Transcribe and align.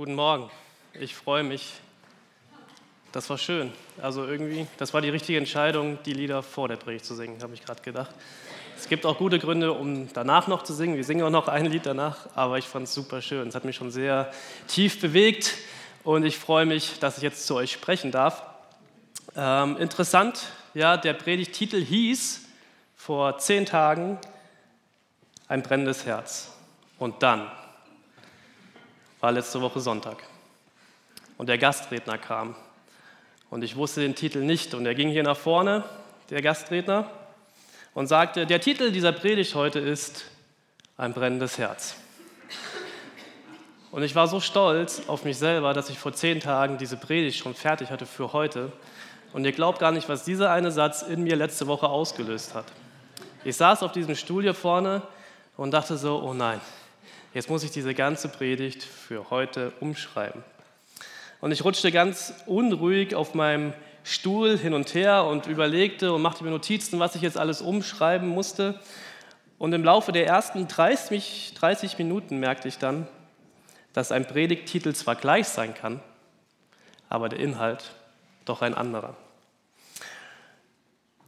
Guten 0.00 0.14
Morgen. 0.14 0.48
Ich 0.98 1.14
freue 1.14 1.42
mich. 1.42 1.74
Das 3.12 3.28
war 3.28 3.36
schön. 3.36 3.70
Also 4.00 4.24
irgendwie, 4.24 4.66
das 4.78 4.94
war 4.94 5.02
die 5.02 5.10
richtige 5.10 5.36
Entscheidung, 5.36 5.98
die 6.06 6.14
Lieder 6.14 6.42
vor 6.42 6.68
der 6.68 6.76
Predigt 6.76 7.04
zu 7.04 7.14
singen, 7.14 7.42
habe 7.42 7.52
ich 7.52 7.62
gerade 7.62 7.82
gedacht. 7.82 8.14
Es 8.78 8.88
gibt 8.88 9.04
auch 9.04 9.18
gute 9.18 9.38
Gründe, 9.38 9.72
um 9.72 10.10
danach 10.14 10.48
noch 10.48 10.62
zu 10.62 10.72
singen. 10.72 10.96
Wir 10.96 11.04
singen 11.04 11.22
auch 11.22 11.30
noch 11.30 11.48
ein 11.48 11.66
Lied 11.66 11.84
danach, 11.84 12.34
aber 12.34 12.56
ich 12.56 12.64
fand 12.64 12.86
es 12.86 12.94
super 12.94 13.20
schön. 13.20 13.46
Es 13.48 13.54
hat 13.54 13.66
mich 13.66 13.76
schon 13.76 13.90
sehr 13.90 14.32
tief 14.68 15.02
bewegt 15.02 15.58
und 16.02 16.24
ich 16.24 16.38
freue 16.38 16.64
mich, 16.64 16.98
dass 16.98 17.18
ich 17.18 17.22
jetzt 17.22 17.46
zu 17.46 17.56
euch 17.56 17.70
sprechen 17.70 18.10
darf. 18.10 18.42
Ähm, 19.36 19.76
interessant, 19.76 20.46
ja, 20.72 20.96
der 20.96 21.12
Predigtitel 21.12 21.84
hieß 21.84 22.46
vor 22.96 23.36
zehn 23.36 23.66
Tagen 23.66 24.16
ein 25.46 25.62
brennendes 25.62 26.06
Herz. 26.06 26.52
Und 26.98 27.22
dann 27.22 27.50
war 29.20 29.32
letzte 29.32 29.60
Woche 29.60 29.80
Sonntag. 29.80 30.22
Und 31.36 31.48
der 31.48 31.58
Gastredner 31.58 32.18
kam. 32.18 32.54
Und 33.50 33.62
ich 33.62 33.76
wusste 33.76 34.00
den 34.00 34.14
Titel 34.14 34.40
nicht. 34.40 34.74
Und 34.74 34.86
er 34.86 34.94
ging 34.94 35.10
hier 35.10 35.22
nach 35.22 35.36
vorne, 35.36 35.84
der 36.30 36.42
Gastredner, 36.42 37.10
und 37.94 38.06
sagte, 38.06 38.46
der 38.46 38.60
Titel 38.60 38.92
dieser 38.92 39.12
Predigt 39.12 39.54
heute 39.54 39.80
ist 39.80 40.24
ein 40.96 41.12
brennendes 41.12 41.58
Herz. 41.58 41.96
Und 43.90 44.04
ich 44.04 44.14
war 44.14 44.28
so 44.28 44.38
stolz 44.38 45.02
auf 45.08 45.24
mich 45.24 45.36
selber, 45.36 45.74
dass 45.74 45.90
ich 45.90 45.98
vor 45.98 46.12
zehn 46.12 46.38
Tagen 46.38 46.78
diese 46.78 46.96
Predigt 46.96 47.38
schon 47.38 47.54
fertig 47.54 47.90
hatte 47.90 48.06
für 48.06 48.32
heute. 48.32 48.72
Und 49.32 49.44
ihr 49.44 49.52
glaubt 49.52 49.80
gar 49.80 49.90
nicht, 49.90 50.08
was 50.08 50.24
dieser 50.24 50.52
eine 50.52 50.70
Satz 50.70 51.02
in 51.02 51.24
mir 51.24 51.34
letzte 51.34 51.66
Woche 51.66 51.88
ausgelöst 51.88 52.54
hat. 52.54 52.66
Ich 53.42 53.56
saß 53.56 53.82
auf 53.82 53.92
diesem 53.92 54.14
Stuhl 54.14 54.42
hier 54.42 54.54
vorne 54.54 55.02
und 55.56 55.72
dachte 55.72 55.96
so, 55.96 56.22
oh 56.22 56.34
nein, 56.34 56.60
jetzt 57.34 57.48
muss 57.48 57.62
ich 57.62 57.70
diese 57.70 57.94
ganze 57.94 58.28
Predigt 58.28 58.82
für 58.82 59.30
heute 59.30 59.72
umschreiben. 59.80 60.42
Und 61.40 61.52
ich 61.52 61.64
rutschte 61.64 61.90
ganz 61.90 62.34
unruhig 62.46 63.14
auf 63.14 63.34
meinem 63.34 63.72
Stuhl 64.04 64.58
hin 64.58 64.74
und 64.74 64.94
her 64.94 65.24
und 65.24 65.46
überlegte 65.46 66.12
und 66.12 66.22
machte 66.22 66.44
mir 66.44 66.50
Notizen, 66.50 66.98
was 66.98 67.14
ich 67.14 67.22
jetzt 67.22 67.38
alles 67.38 67.62
umschreiben 67.62 68.28
musste. 68.28 68.80
Und 69.58 69.72
im 69.72 69.84
Laufe 69.84 70.12
der 70.12 70.26
ersten 70.26 70.68
30, 70.68 71.54
30 71.54 71.98
Minuten 71.98 72.38
merkte 72.38 72.68
ich 72.68 72.78
dann, 72.78 73.06
dass 73.92 74.12
ein 74.12 74.26
Predigttitel 74.26 74.94
zwar 74.94 75.16
gleich 75.16 75.48
sein 75.48 75.74
kann, 75.74 76.00
aber 77.08 77.28
der 77.28 77.40
Inhalt 77.40 77.90
doch 78.44 78.62
ein 78.62 78.74
anderer. 78.74 79.16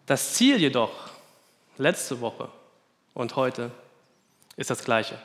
Das 0.06 0.34
Ziel 0.34 0.58
jedoch, 0.58 0.92
letzte 1.78 2.20
Woche 2.20 2.48
und 3.14 3.36
heute, 3.36 3.70
ist 4.56 4.70
das 4.70 4.84
gleiche. 4.84 5.19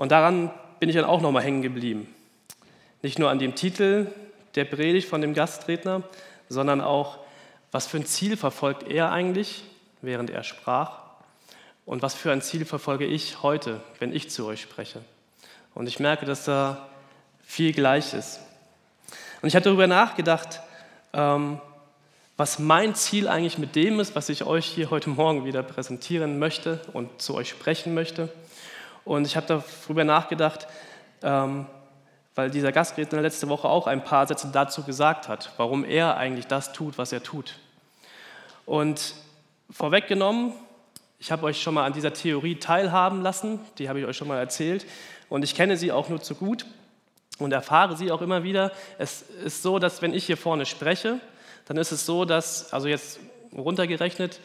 Und 0.00 0.12
daran 0.12 0.50
bin 0.78 0.88
ich 0.88 0.96
dann 0.96 1.04
auch 1.04 1.20
nochmal 1.20 1.42
hängen 1.42 1.60
geblieben. 1.60 2.08
Nicht 3.02 3.18
nur 3.18 3.28
an 3.28 3.38
dem 3.38 3.54
Titel 3.54 4.06
der 4.54 4.64
Predigt 4.64 5.06
von 5.06 5.20
dem 5.20 5.34
Gastredner, 5.34 6.04
sondern 6.48 6.80
auch, 6.80 7.18
was 7.70 7.86
für 7.86 7.98
ein 7.98 8.06
Ziel 8.06 8.38
verfolgt 8.38 8.90
er 8.90 9.12
eigentlich, 9.12 9.62
während 10.00 10.30
er 10.30 10.42
sprach, 10.42 11.00
und 11.84 12.00
was 12.00 12.14
für 12.14 12.32
ein 12.32 12.40
Ziel 12.40 12.64
verfolge 12.64 13.04
ich 13.04 13.42
heute, 13.42 13.82
wenn 13.98 14.14
ich 14.14 14.30
zu 14.30 14.46
euch 14.46 14.62
spreche. 14.62 15.02
Und 15.74 15.86
ich 15.86 16.00
merke, 16.00 16.24
dass 16.24 16.46
da 16.46 16.88
viel 17.44 17.74
gleich 17.74 18.14
ist. 18.14 18.40
Und 19.42 19.48
ich 19.48 19.54
habe 19.54 19.64
darüber 19.64 19.86
nachgedacht, 19.86 20.60
ähm, 21.12 21.60
was 22.38 22.58
mein 22.58 22.94
Ziel 22.94 23.28
eigentlich 23.28 23.58
mit 23.58 23.76
dem 23.76 24.00
ist, 24.00 24.16
was 24.16 24.30
ich 24.30 24.44
euch 24.44 24.64
hier 24.64 24.88
heute 24.88 25.10
Morgen 25.10 25.44
wieder 25.44 25.62
präsentieren 25.62 26.38
möchte 26.38 26.80
und 26.94 27.20
zu 27.20 27.34
euch 27.34 27.50
sprechen 27.50 27.92
möchte. 27.92 28.30
Und 29.10 29.26
ich 29.26 29.34
habe 29.34 29.44
darüber 29.88 30.04
nachgedacht, 30.04 30.68
ähm, 31.24 31.66
weil 32.36 32.48
dieser 32.48 32.70
Gastredner 32.70 33.20
letzte 33.20 33.48
Woche 33.48 33.68
auch 33.68 33.88
ein 33.88 34.04
paar 34.04 34.24
Sätze 34.28 34.50
dazu 34.52 34.84
gesagt 34.84 35.26
hat, 35.26 35.50
warum 35.56 35.84
er 35.84 36.16
eigentlich 36.16 36.46
das 36.46 36.72
tut, 36.72 36.96
was 36.96 37.10
er 37.10 37.20
tut. 37.20 37.58
Und 38.66 39.16
vorweggenommen, 39.68 40.52
ich 41.18 41.32
habe 41.32 41.46
euch 41.46 41.60
schon 41.60 41.74
mal 41.74 41.86
an 41.86 41.92
dieser 41.92 42.12
Theorie 42.12 42.60
teilhaben 42.60 43.20
lassen, 43.20 43.58
die 43.78 43.88
habe 43.88 43.98
ich 43.98 44.06
euch 44.06 44.16
schon 44.16 44.28
mal 44.28 44.38
erzählt 44.38 44.86
und 45.28 45.42
ich 45.42 45.56
kenne 45.56 45.76
sie 45.76 45.90
auch 45.90 46.08
nur 46.08 46.22
zu 46.22 46.36
gut 46.36 46.64
und 47.40 47.50
erfahre 47.50 47.96
sie 47.96 48.12
auch 48.12 48.22
immer 48.22 48.44
wieder. 48.44 48.70
Es 48.96 49.22
ist 49.22 49.64
so, 49.64 49.80
dass 49.80 50.02
wenn 50.02 50.14
ich 50.14 50.24
hier 50.24 50.36
vorne 50.36 50.66
spreche, 50.66 51.18
dann 51.64 51.78
ist 51.78 51.90
es 51.90 52.06
so, 52.06 52.24
dass, 52.24 52.72
also 52.72 52.86
jetzt 52.86 53.18
runtergerechnet, 53.56 54.38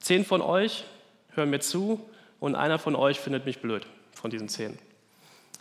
zehn 0.00 0.26
von 0.26 0.42
euch 0.42 0.84
hören 1.32 1.48
mir 1.48 1.60
zu 1.60 2.06
und 2.40 2.54
einer 2.54 2.78
von 2.78 2.94
euch 2.94 3.18
findet 3.18 3.46
mich 3.46 3.60
blöd 3.60 3.86
von 4.26 4.30
diesen 4.32 4.48
zehn. 4.48 4.76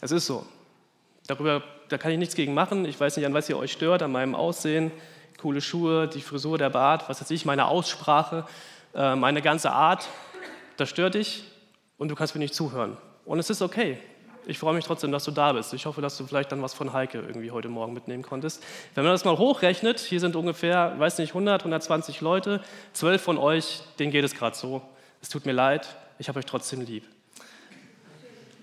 Es 0.01 0.09
ist 0.11 0.25
so. 0.25 0.43
Darüber, 1.27 1.61
da 1.89 1.99
kann 1.99 2.11
ich 2.11 2.17
nichts 2.17 2.33
gegen 2.33 2.55
machen. 2.55 2.83
Ich 2.85 2.99
weiß 2.99 3.15
nicht, 3.15 3.27
an 3.27 3.33
was 3.35 3.47
ihr 3.47 3.59
euch 3.59 3.71
stört, 3.71 4.01
an 4.01 4.11
meinem 4.11 4.33
Aussehen, 4.33 4.91
coole 5.39 5.61
Schuhe, 5.61 6.07
die 6.07 6.19
Frisur, 6.19 6.57
der 6.57 6.71
Bart, 6.71 7.07
was 7.07 7.21
weiß 7.21 7.29
ich, 7.29 7.45
meine 7.45 7.67
Aussprache, 7.67 8.43
äh, 8.95 9.15
meine 9.15 9.43
ganze 9.43 9.71
Art. 9.71 10.09
Das 10.77 10.89
stört 10.89 11.13
dich 11.13 11.43
und 11.99 12.09
du 12.09 12.15
kannst 12.15 12.33
mir 12.33 12.39
nicht 12.39 12.55
zuhören. 12.55 12.97
Und 13.23 13.37
es 13.37 13.51
ist 13.51 13.61
okay. 13.61 13.99
Ich 14.47 14.57
freue 14.57 14.73
mich 14.73 14.85
trotzdem, 14.85 15.11
dass 15.11 15.25
du 15.25 15.31
da 15.31 15.53
bist. 15.53 15.71
Ich 15.75 15.85
hoffe, 15.85 16.01
dass 16.01 16.17
du 16.17 16.25
vielleicht 16.25 16.51
dann 16.51 16.63
was 16.63 16.73
von 16.73 16.91
Heike 16.91 17.19
irgendwie 17.19 17.51
heute 17.51 17.69
Morgen 17.69 17.93
mitnehmen 17.93 18.23
konntest. 18.23 18.63
Wenn 18.95 19.03
man 19.03 19.13
das 19.13 19.25
mal 19.25 19.37
hochrechnet, 19.37 19.99
hier 19.99 20.19
sind 20.19 20.35
ungefähr, 20.35 20.95
weiß 20.97 21.19
nicht, 21.19 21.35
100, 21.35 21.61
120 21.61 22.19
Leute, 22.21 22.63
zwölf 22.93 23.21
von 23.21 23.37
euch, 23.37 23.81
denen 23.99 24.11
geht 24.11 24.25
es 24.25 24.33
gerade 24.33 24.57
so. 24.57 24.81
Es 25.21 25.29
tut 25.29 25.45
mir 25.45 25.53
leid, 25.53 25.87
ich 26.17 26.29
habe 26.29 26.39
euch 26.39 26.47
trotzdem 26.47 26.81
lieb. 26.81 27.03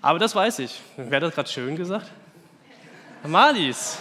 Aber 0.03 0.19
das 0.19 0.35
weiß 0.35 0.59
ich. 0.59 0.81
Wer 0.97 1.15
hat 1.15 1.23
das 1.23 1.33
gerade 1.33 1.49
schön 1.49 1.77
gesagt? 1.77 2.11
Malis. 3.23 3.99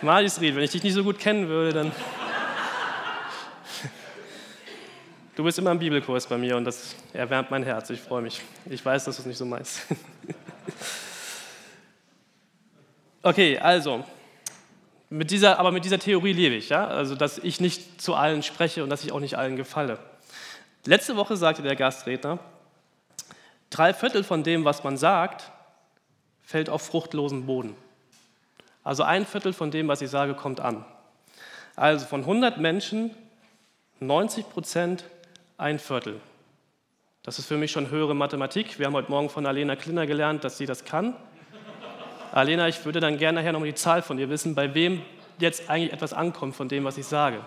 Malis 0.00 0.40
Ried, 0.40 0.56
wenn 0.56 0.62
ich 0.62 0.70
dich 0.70 0.82
nicht 0.82 0.94
so 0.94 1.04
gut 1.04 1.18
kennen 1.18 1.46
würde, 1.46 1.74
dann. 1.74 1.92
Du 5.36 5.44
bist 5.44 5.58
immer 5.58 5.72
im 5.72 5.78
Bibelkurs 5.78 6.26
bei 6.26 6.38
mir 6.38 6.56
und 6.56 6.64
das 6.64 6.96
erwärmt 7.12 7.50
mein 7.50 7.64
Herz. 7.64 7.90
Ich 7.90 8.00
freue 8.00 8.22
mich. 8.22 8.40
Ich 8.64 8.82
weiß, 8.82 9.04
dass 9.04 9.16
du 9.16 9.22
es 9.22 9.26
nicht 9.26 9.38
so 9.38 9.44
meinst. 9.44 9.82
Okay, 13.22 13.58
also, 13.58 14.02
mit 15.10 15.30
dieser, 15.30 15.58
aber 15.58 15.72
mit 15.72 15.84
dieser 15.84 15.98
Theorie 15.98 16.32
lebe 16.32 16.54
ich, 16.54 16.70
ja? 16.70 16.86
also 16.86 17.14
dass 17.14 17.36
ich 17.36 17.60
nicht 17.60 18.00
zu 18.00 18.14
allen 18.14 18.42
spreche 18.42 18.82
und 18.82 18.88
dass 18.88 19.04
ich 19.04 19.12
auch 19.12 19.20
nicht 19.20 19.36
allen 19.36 19.56
gefalle. 19.56 19.98
Letzte 20.86 21.14
Woche 21.16 21.36
sagte 21.36 21.60
der 21.60 21.76
Gastredner, 21.76 22.38
drei 23.68 23.92
Viertel 23.92 24.24
von 24.24 24.42
dem, 24.42 24.64
was 24.64 24.82
man 24.82 24.96
sagt, 24.96 25.52
fällt 26.42 26.70
auf 26.70 26.82
fruchtlosen 26.82 27.44
Boden. 27.44 27.76
Also 28.82 29.02
ein 29.02 29.26
Viertel 29.26 29.52
von 29.52 29.70
dem, 29.70 29.88
was 29.88 30.00
ich 30.00 30.08
sage, 30.08 30.34
kommt 30.34 30.58
an. 30.58 30.86
Also 31.76 32.06
von 32.06 32.20
100 32.20 32.58
Menschen 32.58 33.10
90 34.00 34.48
Prozent 34.48 35.04
ein 35.58 35.78
Viertel. 35.78 36.18
Das 37.22 37.38
ist 37.38 37.46
für 37.46 37.58
mich 37.58 37.70
schon 37.70 37.90
höhere 37.90 38.14
Mathematik. 38.14 38.78
Wir 38.78 38.86
haben 38.86 38.94
heute 38.94 39.10
Morgen 39.10 39.28
von 39.28 39.44
Alena 39.44 39.76
Klinner 39.76 40.06
gelernt, 40.06 40.44
dass 40.44 40.56
sie 40.56 40.64
das 40.64 40.86
kann. 40.86 41.14
Alena, 42.32 42.68
ich 42.68 42.82
würde 42.86 43.00
dann 43.00 43.18
gerne 43.18 43.40
nachher 43.40 43.52
noch 43.52 43.62
die 43.62 43.74
Zahl 43.74 44.00
von 44.00 44.16
dir 44.16 44.30
wissen, 44.30 44.54
bei 44.54 44.74
wem 44.74 45.02
jetzt 45.38 45.68
eigentlich 45.68 45.92
etwas 45.92 46.14
ankommt 46.14 46.56
von 46.56 46.70
dem, 46.70 46.84
was 46.84 46.96
ich 46.96 47.06
sage. 47.06 47.44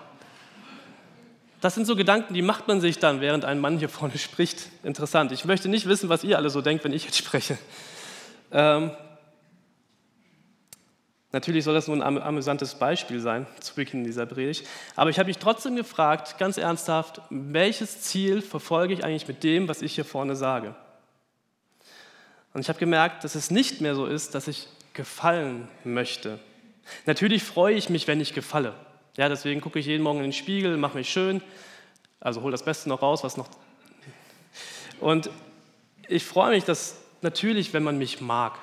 Das 1.64 1.76
sind 1.76 1.86
so 1.86 1.96
Gedanken, 1.96 2.34
die 2.34 2.42
macht 2.42 2.68
man 2.68 2.82
sich 2.82 3.00
dann, 3.00 3.22
während 3.22 3.46
ein 3.46 3.58
Mann 3.58 3.78
hier 3.78 3.88
vorne 3.88 4.18
spricht. 4.18 4.68
Interessant. 4.84 5.32
Ich 5.32 5.46
möchte 5.46 5.70
nicht 5.70 5.88
wissen, 5.88 6.10
was 6.10 6.26
ihr 6.26 6.36
alle 6.36 6.50
so 6.50 6.60
denkt, 6.60 6.84
wenn 6.84 6.92
ich 6.92 7.06
jetzt 7.06 7.18
spreche. 7.18 7.58
Ähm, 8.52 8.92
natürlich 11.32 11.64
soll 11.64 11.74
das 11.74 11.88
nur 11.88 12.06
ein 12.06 12.22
amüsantes 12.22 12.76
Beispiel 12.76 13.22
sein 13.22 13.48
zu 13.62 13.76
Beginn 13.76 14.04
dieser 14.04 14.26
Predigt. 14.26 14.68
Aber 14.98 15.10
ich 15.10 15.20
habe 15.20 15.28
mich 15.28 15.38
trotzdem 15.38 15.78
gefragt, 15.78 16.38
ganz 16.38 16.58
ernsthaft, 16.58 17.22
welches 17.30 18.02
Ziel 18.02 18.42
verfolge 18.42 18.94
ich 18.94 19.06
eigentlich 19.06 19.30
mit 19.30 19.42
dem, 19.42 19.70
was 19.70 19.82
ich 19.82 19.96
hier 19.96 20.04
vorne 20.04 20.36
sage? 20.36 20.76
Und 22.54 22.60
ich 22.60 22.68
habe 22.68 22.80
gemerkt, 22.80 23.24
dass 23.24 23.36
es 23.36 23.52
nicht 23.52 23.80
mehr 23.80 23.96
so 23.96 24.06
ist, 24.06 24.36
dass 24.36 24.50
ich 24.50 24.68
gefallen 24.92 25.70
möchte. 25.86 26.40
Natürlich 27.06 27.42
freue 27.42 27.76
ich 27.76 27.90
mich, 27.90 28.06
wenn 28.10 28.20
ich 28.20 28.34
gefalle. 28.34 28.74
Ja, 29.16 29.30
deswegen 29.30 29.62
gucke 29.62 29.78
ich 29.78 29.86
jeden 29.86 30.02
Morgen 30.02 30.20
in 30.20 30.26
den 30.26 30.34
Spiegel, 30.34 30.76
mache 30.78 30.98
mich 30.98 31.10
schön, 31.10 31.42
also 32.20 32.42
hole 32.42 32.52
das 32.52 32.66
Beste 32.66 32.90
noch 32.90 33.04
raus, 33.04 33.24
was 33.24 33.38
noch. 33.38 33.48
Und 35.00 35.30
ich 36.08 36.26
freue 36.26 36.50
mich, 36.52 36.64
dass 36.64 36.98
natürlich, 37.22 37.74
wenn 37.74 37.84
man 37.84 37.98
mich 37.98 38.22
mag 38.22 38.58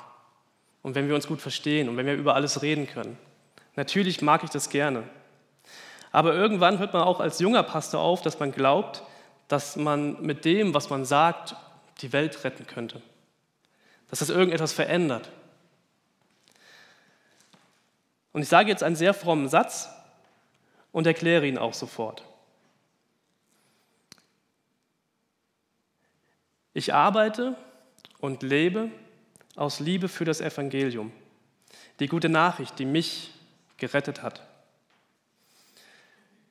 und 0.82 0.96
wenn 0.96 1.06
wir 1.06 1.14
uns 1.14 1.28
gut 1.28 1.40
verstehen 1.40 1.88
und 1.88 1.96
wenn 1.96 2.06
wir 2.06 2.14
über 2.14 2.34
alles 2.34 2.62
reden 2.62 2.88
können, 2.88 3.16
natürlich 3.76 4.22
mag 4.22 4.42
ich 4.42 4.50
das 4.50 4.70
gerne. 4.70 5.04
Aber 6.10 6.34
irgendwann 6.34 6.80
hört 6.80 6.92
man 6.92 7.02
auch 7.02 7.20
als 7.20 7.38
junger 7.38 7.62
Pastor 7.62 8.00
auf, 8.00 8.20
dass 8.22 8.40
man 8.40 8.50
glaubt, 8.50 9.04
dass 9.46 9.76
man 9.76 10.20
mit 10.20 10.44
dem, 10.44 10.74
was 10.74 10.90
man 10.90 11.04
sagt, 11.04 11.54
die 12.00 12.12
Welt 12.12 12.42
retten 12.42 12.66
könnte. 12.66 13.00
Dass 14.08 14.18
das 14.18 14.30
irgendetwas 14.30 14.72
verändert. 14.72 15.28
Und 18.32 18.42
ich 18.42 18.48
sage 18.48 18.68
jetzt 18.68 18.82
einen 18.82 18.96
sehr 18.96 19.14
frommen 19.14 19.48
Satz, 19.48 19.88
und 20.92 21.06
erkläre 21.06 21.46
ihn 21.46 21.58
auch 21.58 21.74
sofort. 21.74 22.24
Ich 26.72 26.94
arbeite 26.94 27.56
und 28.20 28.42
lebe 28.42 28.90
aus 29.56 29.80
Liebe 29.80 30.08
für 30.08 30.24
das 30.24 30.40
Evangelium, 30.40 31.12
die 31.98 32.06
gute 32.06 32.28
Nachricht, 32.28 32.78
die 32.78 32.84
mich 32.84 33.32
gerettet 33.76 34.22
hat. 34.22 34.46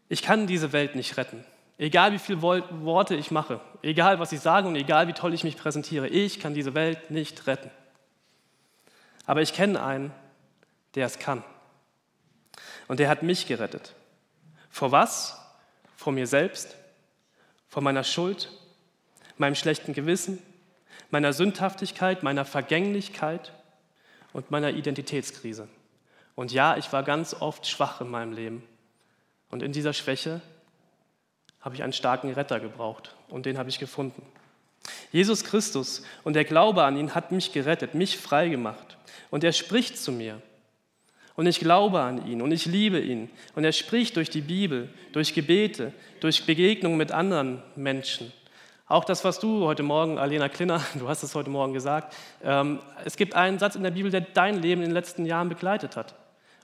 Ich 0.09 0.21
kann 0.21 0.47
diese 0.47 0.73
Welt 0.73 0.95
nicht 0.95 1.17
retten, 1.17 1.45
egal 1.77 2.11
wie 2.11 2.19
viele 2.19 2.41
Worte 2.41 3.15
ich 3.15 3.31
mache, 3.31 3.61
egal 3.81 4.19
was 4.19 4.31
ich 4.31 4.41
sage 4.41 4.67
und 4.67 4.75
egal 4.75 5.07
wie 5.07 5.13
toll 5.13 5.33
ich 5.33 5.43
mich 5.43 5.55
präsentiere. 5.55 6.07
Ich 6.07 6.39
kann 6.39 6.53
diese 6.53 6.73
Welt 6.73 7.11
nicht 7.11 7.47
retten. 7.47 7.71
Aber 9.25 9.41
ich 9.41 9.53
kenne 9.53 9.81
einen, 9.81 10.11
der 10.95 11.05
es 11.05 11.19
kann. 11.19 11.43
Und 12.87 12.99
der 12.99 13.09
hat 13.09 13.21
mich 13.23 13.45
gerettet. 13.45 13.93
Vor 14.79 14.93
was? 14.93 15.37
Vor 15.97 16.13
mir 16.13 16.25
selbst, 16.25 16.77
vor 17.67 17.83
meiner 17.83 18.05
Schuld, 18.05 18.49
meinem 19.35 19.55
schlechten 19.55 19.91
Gewissen, 19.91 20.41
meiner 21.11 21.33
Sündhaftigkeit, 21.33 22.23
meiner 22.23 22.45
Vergänglichkeit 22.45 23.51
und 24.31 24.51
meiner 24.51 24.69
Identitätskrise. 24.69 25.67
Und 26.33 26.53
ja, 26.53 26.77
ich 26.77 26.93
war 26.93 27.03
ganz 27.03 27.33
oft 27.33 27.67
schwach 27.67 27.99
in 27.99 28.07
meinem 28.07 28.31
Leben. 28.31 28.63
Und 29.49 29.63
in 29.63 29.73
dieser 29.73 29.91
Schwäche 29.91 30.39
habe 31.59 31.75
ich 31.75 31.83
einen 31.83 31.91
starken 31.91 32.31
Retter 32.31 32.61
gebraucht 32.61 33.17
und 33.27 33.45
den 33.45 33.57
habe 33.57 33.67
ich 33.67 33.79
gefunden. 33.79 34.25
Jesus 35.11 35.43
Christus 35.43 36.03
und 36.23 36.35
der 36.35 36.45
Glaube 36.45 36.85
an 36.85 36.95
ihn 36.95 37.15
hat 37.15 37.33
mich 37.33 37.51
gerettet, 37.51 37.95
mich 37.95 38.17
frei 38.17 38.47
gemacht. 38.47 38.97
Und 39.29 39.43
er 39.43 39.51
spricht 39.51 39.97
zu 39.97 40.13
mir. 40.13 40.41
Und 41.39 41.45
ich 41.45 41.61
glaube 41.61 42.01
an 42.01 42.27
ihn 42.27 42.41
und 42.41 42.51
ich 42.51 42.65
liebe 42.65 42.99
ihn. 42.99 43.29
Und 43.55 43.63
er 43.63 43.71
spricht 43.71 44.17
durch 44.17 44.29
die 44.29 44.41
Bibel, 44.41 44.89
durch 45.13 45.33
Gebete, 45.33 45.93
durch 46.19 46.45
Begegnungen 46.45 46.97
mit 46.97 47.13
anderen 47.13 47.63
Menschen. 47.77 48.33
Auch 48.89 49.05
das, 49.05 49.23
was 49.23 49.39
du 49.39 49.63
heute 49.63 49.81
Morgen, 49.81 50.17
Alena 50.17 50.49
Klinner, 50.49 50.81
du 50.99 51.07
hast 51.07 51.23
es 51.23 51.35
heute 51.35 51.49
Morgen 51.49 51.71
gesagt, 51.71 52.13
ähm, 52.43 52.79
es 53.05 53.15
gibt 53.15 53.35
einen 53.35 53.57
Satz 53.57 53.75
in 53.77 53.83
der 53.83 53.91
Bibel, 53.91 54.11
der 54.11 54.19
dein 54.19 54.61
Leben 54.61 54.81
in 54.81 54.89
den 54.89 54.93
letzten 54.93 55.25
Jahren 55.25 55.47
begleitet 55.47 55.95
hat 55.95 56.13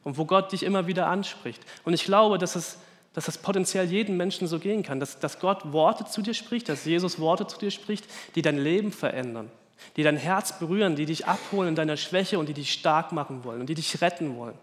und 0.04 0.18
wo 0.18 0.26
Gott 0.26 0.52
dich 0.52 0.64
immer 0.64 0.88
wieder 0.88 1.08
anspricht. 1.08 1.62
Und 1.86 1.94
ich 1.94 2.04
glaube, 2.04 2.38
dass 2.38 2.58
es, 2.58 2.78
dass 3.14 3.30
es 3.30 3.38
potenziell 3.38 3.86
jedem 3.86 4.18
Menschen 4.18 4.46
so 4.46 4.60
gehen 4.60 4.84
kann, 4.84 5.00
dass, 5.00 5.20
dass 5.20 5.40
Gott 5.40 5.72
Worte 5.72 6.04
zu 6.04 6.22
dir 6.22 6.34
spricht, 6.34 6.68
dass 6.68 6.84
Jesus 6.84 7.18
Worte 7.18 7.48
zu 7.48 7.58
dir 7.58 7.72
spricht, 7.72 8.04
die 8.36 8.42
dein 8.42 8.58
Leben 8.58 8.92
verändern, 8.92 9.50
die 9.96 10.04
dein 10.04 10.18
Herz 10.18 10.60
berühren, 10.60 10.96
die 10.96 11.06
dich 11.06 11.28
abholen 11.28 11.70
in 11.70 11.76
deiner 11.76 11.98
Schwäche 11.98 12.40
und 12.40 12.48
die 12.48 12.54
dich 12.54 12.74
stark 12.74 13.12
machen 13.12 13.44
wollen 13.44 13.62
und 13.62 13.68
die 13.68 13.76
dich 13.76 14.02
retten 14.02 14.38
wollen. 14.38 14.58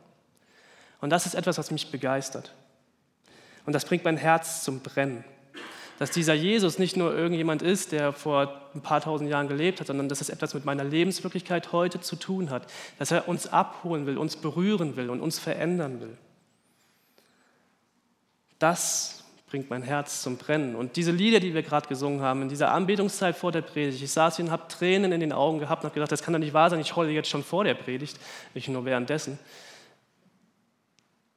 Und 1.00 1.10
das 1.10 1.26
ist 1.26 1.34
etwas, 1.34 1.58
was 1.58 1.70
mich 1.70 1.90
begeistert. 1.90 2.52
Und 3.66 3.72
das 3.72 3.84
bringt 3.84 4.04
mein 4.04 4.16
Herz 4.16 4.64
zum 4.64 4.80
Brennen 4.80 5.24
dass 6.02 6.10
dieser 6.10 6.34
Jesus 6.34 6.80
nicht 6.80 6.96
nur 6.96 7.14
irgendjemand 7.14 7.62
ist, 7.62 7.92
der 7.92 8.12
vor 8.12 8.60
ein 8.74 8.80
paar 8.80 9.00
tausend 9.00 9.30
Jahren 9.30 9.46
gelebt 9.46 9.78
hat, 9.78 9.86
sondern 9.86 10.08
dass 10.08 10.20
es 10.20 10.30
etwas 10.30 10.52
mit 10.52 10.64
meiner 10.64 10.82
Lebenswirklichkeit 10.82 11.70
heute 11.70 12.00
zu 12.00 12.16
tun 12.16 12.50
hat, 12.50 12.66
dass 12.98 13.12
er 13.12 13.28
uns 13.28 13.46
abholen 13.46 14.04
will, 14.04 14.18
uns 14.18 14.34
berühren 14.34 14.96
will 14.96 15.10
und 15.10 15.20
uns 15.20 15.38
verändern 15.38 16.00
will. 16.00 16.18
Das 18.58 19.21
bringt 19.52 19.68
mein 19.68 19.82
Herz 19.82 20.22
zum 20.22 20.38
Brennen. 20.38 20.74
Und 20.74 20.96
diese 20.96 21.10
Lieder, 21.10 21.38
die 21.38 21.52
wir 21.52 21.62
gerade 21.62 21.86
gesungen 21.86 22.22
haben, 22.22 22.40
in 22.40 22.48
dieser 22.48 22.72
Anbetungszeit 22.72 23.36
vor 23.36 23.52
der 23.52 23.60
Predigt, 23.60 24.02
ich 24.02 24.10
saß 24.10 24.36
hier 24.36 24.46
und 24.46 24.50
habe 24.50 24.66
Tränen 24.66 25.12
in 25.12 25.20
den 25.20 25.30
Augen 25.30 25.58
gehabt 25.58 25.84
und 25.84 25.88
habe 25.88 25.94
gedacht, 25.94 26.10
das 26.10 26.22
kann 26.22 26.32
doch 26.32 26.40
nicht 26.40 26.54
wahr 26.54 26.70
sein, 26.70 26.80
ich 26.80 26.96
heule 26.96 27.10
jetzt 27.10 27.28
schon 27.28 27.44
vor 27.44 27.62
der 27.62 27.74
Predigt, 27.74 28.18
nicht 28.54 28.68
nur 28.68 28.86
währenddessen. 28.86 29.38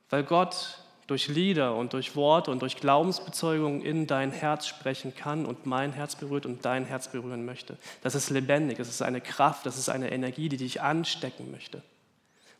Weil 0.09 0.23
Gott 0.23 0.79
durch 1.07 1.27
Lieder 1.27 1.75
und 1.75 1.91
durch 1.91 2.15
Worte 2.15 2.51
und 2.51 2.61
durch 2.61 2.77
Glaubensbezeugungen 2.77 3.81
in 3.81 4.07
dein 4.07 4.31
Herz 4.31 4.65
sprechen 4.65 5.13
kann 5.13 5.45
und 5.45 5.65
mein 5.65 5.91
Herz 5.91 6.15
berührt 6.15 6.45
und 6.45 6.63
dein 6.63 6.85
Herz 6.85 7.09
berühren 7.09 7.43
möchte. 7.43 7.75
Das 8.01 8.15
ist 8.15 8.29
lebendig, 8.29 8.77
das 8.77 8.87
ist 8.87 9.01
eine 9.01 9.19
Kraft, 9.19 9.65
das 9.65 9.77
ist 9.77 9.89
eine 9.89 10.09
Energie, 10.13 10.47
die 10.47 10.55
dich 10.55 10.81
anstecken 10.81 11.51
möchte. 11.51 11.83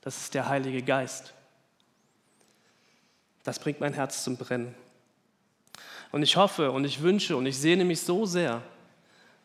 Das 0.01 0.17
ist 0.17 0.33
der 0.33 0.49
Heilige 0.49 0.81
Geist. 0.81 1.33
Das 3.45 3.57
bringt 3.57 3.79
mein 3.79 3.93
Herz 3.93 4.25
zum 4.25 4.35
Brennen. 4.35 4.75
Und 6.11 6.23
ich 6.23 6.37
hoffe 6.37 6.71
und 6.71 6.85
ich 6.85 7.01
wünsche 7.01 7.35
und 7.35 7.45
ich 7.45 7.57
sehne 7.57 7.85
mich 7.85 8.01
so 8.01 8.25
sehr, 8.25 8.61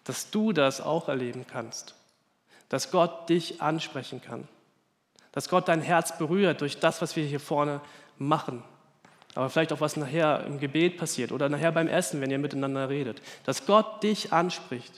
dass 0.04 0.30
du 0.30 0.52
das 0.52 0.80
auch 0.80 1.08
erleben 1.08 1.46
kannst. 1.50 1.94
Dass 2.68 2.90
Gott 2.90 3.28
dich 3.28 3.60
ansprechen 3.60 4.22
kann. 4.22 4.46
Dass 5.32 5.48
Gott 5.48 5.68
dein 5.68 5.82
Herz 5.82 6.16
berührt 6.18 6.60
durch 6.60 6.78
das, 6.78 7.02
was 7.02 7.16
wir 7.16 7.24
hier 7.24 7.40
vorne 7.40 7.80
machen 8.18 8.62
aber 9.34 9.48
vielleicht 9.48 9.72
auch 9.72 9.80
was 9.80 9.96
nachher 9.96 10.44
im 10.46 10.58
Gebet 10.58 10.96
passiert 10.96 11.32
oder 11.32 11.48
nachher 11.48 11.72
beim 11.72 11.88
Essen, 11.88 12.20
wenn 12.20 12.30
ihr 12.30 12.38
miteinander 12.38 12.88
redet, 12.88 13.22
dass 13.44 13.66
Gott 13.66 14.02
dich 14.02 14.32
anspricht. 14.32 14.92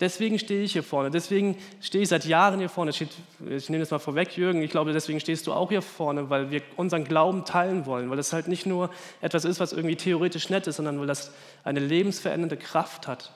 Deswegen 0.00 0.40
stehe 0.40 0.64
ich 0.64 0.72
hier 0.72 0.82
vorne, 0.82 1.10
deswegen 1.10 1.56
stehe 1.80 2.02
ich 2.02 2.08
seit 2.08 2.24
Jahren 2.24 2.58
hier 2.58 2.68
vorne. 2.68 2.90
Ich 2.90 3.70
nehme 3.70 3.80
das 3.80 3.92
mal 3.92 4.00
vorweg, 4.00 4.36
Jürgen, 4.36 4.60
ich 4.60 4.70
glaube, 4.72 4.92
deswegen 4.92 5.20
stehst 5.20 5.46
du 5.46 5.52
auch 5.52 5.68
hier 5.68 5.82
vorne, 5.82 6.30
weil 6.30 6.50
wir 6.50 6.62
unseren 6.76 7.04
Glauben 7.04 7.44
teilen 7.44 7.86
wollen, 7.86 8.10
weil 8.10 8.18
es 8.18 8.32
halt 8.32 8.48
nicht 8.48 8.66
nur 8.66 8.90
etwas 9.20 9.44
ist, 9.44 9.60
was 9.60 9.72
irgendwie 9.72 9.94
theoretisch 9.94 10.50
nett 10.50 10.66
ist, 10.66 10.76
sondern 10.76 10.98
weil 10.98 11.06
das 11.06 11.32
eine 11.62 11.78
lebensverändernde 11.78 12.56
Kraft 12.56 13.06
hat, 13.06 13.32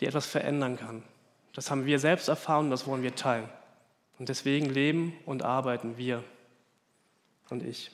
die 0.00 0.06
etwas 0.06 0.26
verändern 0.26 0.78
kann. 0.78 1.02
Das 1.54 1.72
haben 1.72 1.86
wir 1.86 1.98
selbst 1.98 2.28
erfahren 2.28 2.66
und 2.66 2.70
das 2.70 2.86
wollen 2.86 3.02
wir 3.02 3.16
teilen. 3.16 3.48
Und 4.20 4.28
deswegen 4.28 4.70
leben 4.70 5.12
und 5.26 5.42
arbeiten 5.42 5.98
wir 5.98 6.22
und 7.50 7.64
ich. 7.64 7.90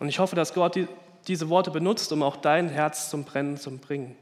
Und 0.00 0.08
ich 0.08 0.18
hoffe, 0.18 0.34
dass 0.34 0.54
Gott 0.54 0.74
die, 0.74 0.88
diese 1.28 1.48
Worte 1.48 1.70
benutzt, 1.70 2.12
um 2.12 2.22
auch 2.22 2.36
dein 2.36 2.68
Herz 2.68 3.10
zum 3.10 3.24
Brennen 3.24 3.56
zu 3.56 3.76
bringen. 3.76 4.16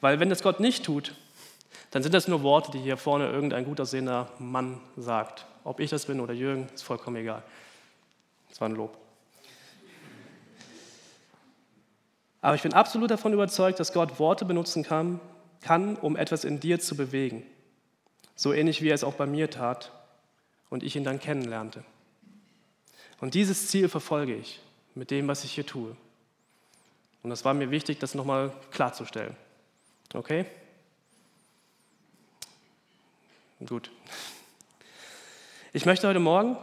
Weil 0.00 0.20
wenn 0.20 0.30
das 0.30 0.42
Gott 0.42 0.60
nicht 0.60 0.84
tut, 0.84 1.14
dann 1.90 2.02
sind 2.02 2.12
das 2.12 2.28
nur 2.28 2.42
Worte, 2.42 2.70
die 2.70 2.78
hier 2.78 2.96
vorne 2.96 3.30
irgendein 3.30 3.64
gut 3.64 3.80
aussehender 3.80 4.30
Mann 4.38 4.80
sagt. 4.96 5.46
Ob 5.64 5.80
ich 5.80 5.90
das 5.90 6.06
bin 6.06 6.20
oder 6.20 6.34
Jürgen, 6.34 6.68
ist 6.74 6.82
vollkommen 6.82 7.16
egal. 7.16 7.42
Das 8.48 8.60
war 8.60 8.68
ein 8.68 8.74
Lob. 8.74 8.96
Aber 12.40 12.54
ich 12.54 12.62
bin 12.62 12.74
absolut 12.74 13.10
davon 13.10 13.32
überzeugt, 13.32 13.80
dass 13.80 13.92
Gott 13.92 14.18
Worte 14.18 14.44
benutzen 14.44 14.82
kann, 14.82 15.20
kann, 15.62 15.96
um 15.96 16.16
etwas 16.16 16.44
in 16.44 16.60
dir 16.60 16.78
zu 16.78 16.96
bewegen. 16.96 17.44
So 18.36 18.52
ähnlich 18.52 18.82
wie 18.82 18.90
er 18.90 18.94
es 18.94 19.04
auch 19.04 19.14
bei 19.14 19.26
mir 19.26 19.50
tat 19.50 19.90
und 20.70 20.82
ich 20.82 20.94
ihn 20.94 21.04
dann 21.04 21.18
kennenlernte. 21.18 21.84
Und 23.20 23.34
dieses 23.34 23.68
Ziel 23.68 23.88
verfolge 23.88 24.34
ich 24.34 24.60
mit 24.94 25.10
dem, 25.10 25.26
was 25.26 25.44
ich 25.44 25.52
hier 25.52 25.66
tue. 25.66 25.96
Und 27.22 27.30
das 27.30 27.44
war 27.44 27.54
mir 27.54 27.70
wichtig, 27.70 27.98
das 27.98 28.14
nochmal 28.14 28.52
klarzustellen. 28.70 29.36
Okay? 30.14 30.46
Gut. 33.64 33.90
Ich 35.72 35.86
möchte 35.86 36.08
heute 36.08 36.20
Morgen 36.20 36.56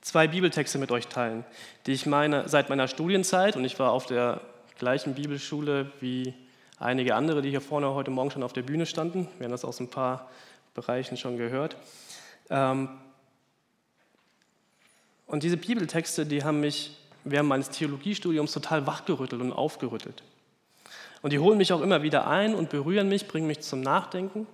zwei 0.00 0.28
Bibeltexte 0.28 0.78
mit 0.78 0.90
euch 0.90 1.08
teilen, 1.08 1.44
die 1.86 1.92
ich 1.92 2.06
meine 2.06 2.48
seit 2.48 2.68
meiner 2.68 2.88
Studienzeit, 2.88 3.56
und 3.56 3.64
ich 3.64 3.78
war 3.78 3.92
auf 3.92 4.06
der 4.06 4.40
gleichen 4.78 5.14
Bibelschule 5.14 5.90
wie 6.00 6.34
einige 6.78 7.14
andere, 7.14 7.42
die 7.42 7.50
hier 7.50 7.60
vorne 7.60 7.92
heute 7.94 8.10
Morgen 8.10 8.30
schon 8.30 8.42
auf 8.42 8.52
der 8.52 8.62
Bühne 8.62 8.86
standen. 8.86 9.28
Wir 9.38 9.44
haben 9.44 9.52
das 9.52 9.64
aus 9.64 9.80
ein 9.80 9.90
paar 9.90 10.30
Bereichen 10.74 11.16
schon 11.16 11.36
gehört. 11.36 11.76
Ähm, 12.50 12.88
und 15.26 15.42
diese 15.42 15.56
Bibeltexte, 15.56 16.24
die 16.24 16.44
haben 16.44 16.60
mich 16.60 16.96
während 17.24 17.48
meines 17.48 17.70
Theologiestudiums 17.70 18.52
total 18.52 18.86
wachgerüttelt 18.86 19.42
und 19.42 19.52
aufgerüttelt. 19.52 20.22
Und 21.26 21.32
die 21.32 21.40
holen 21.40 21.58
mich 21.58 21.72
auch 21.72 21.80
immer 21.80 22.04
wieder 22.04 22.28
ein 22.28 22.54
und 22.54 22.70
berühren 22.70 23.08
mich, 23.08 23.26
bringen 23.26 23.48
mich 23.48 23.58
zum 23.58 23.80
Nachdenken. 23.80 24.46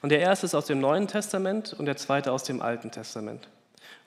Und 0.00 0.08
der 0.08 0.18
erste 0.18 0.46
ist 0.46 0.54
aus 0.56 0.66
dem 0.66 0.80
Neuen 0.80 1.06
Testament 1.06 1.74
und 1.74 1.86
der 1.86 1.96
zweite 1.96 2.32
aus 2.32 2.42
dem 2.42 2.60
Alten 2.60 2.90
Testament. 2.90 3.48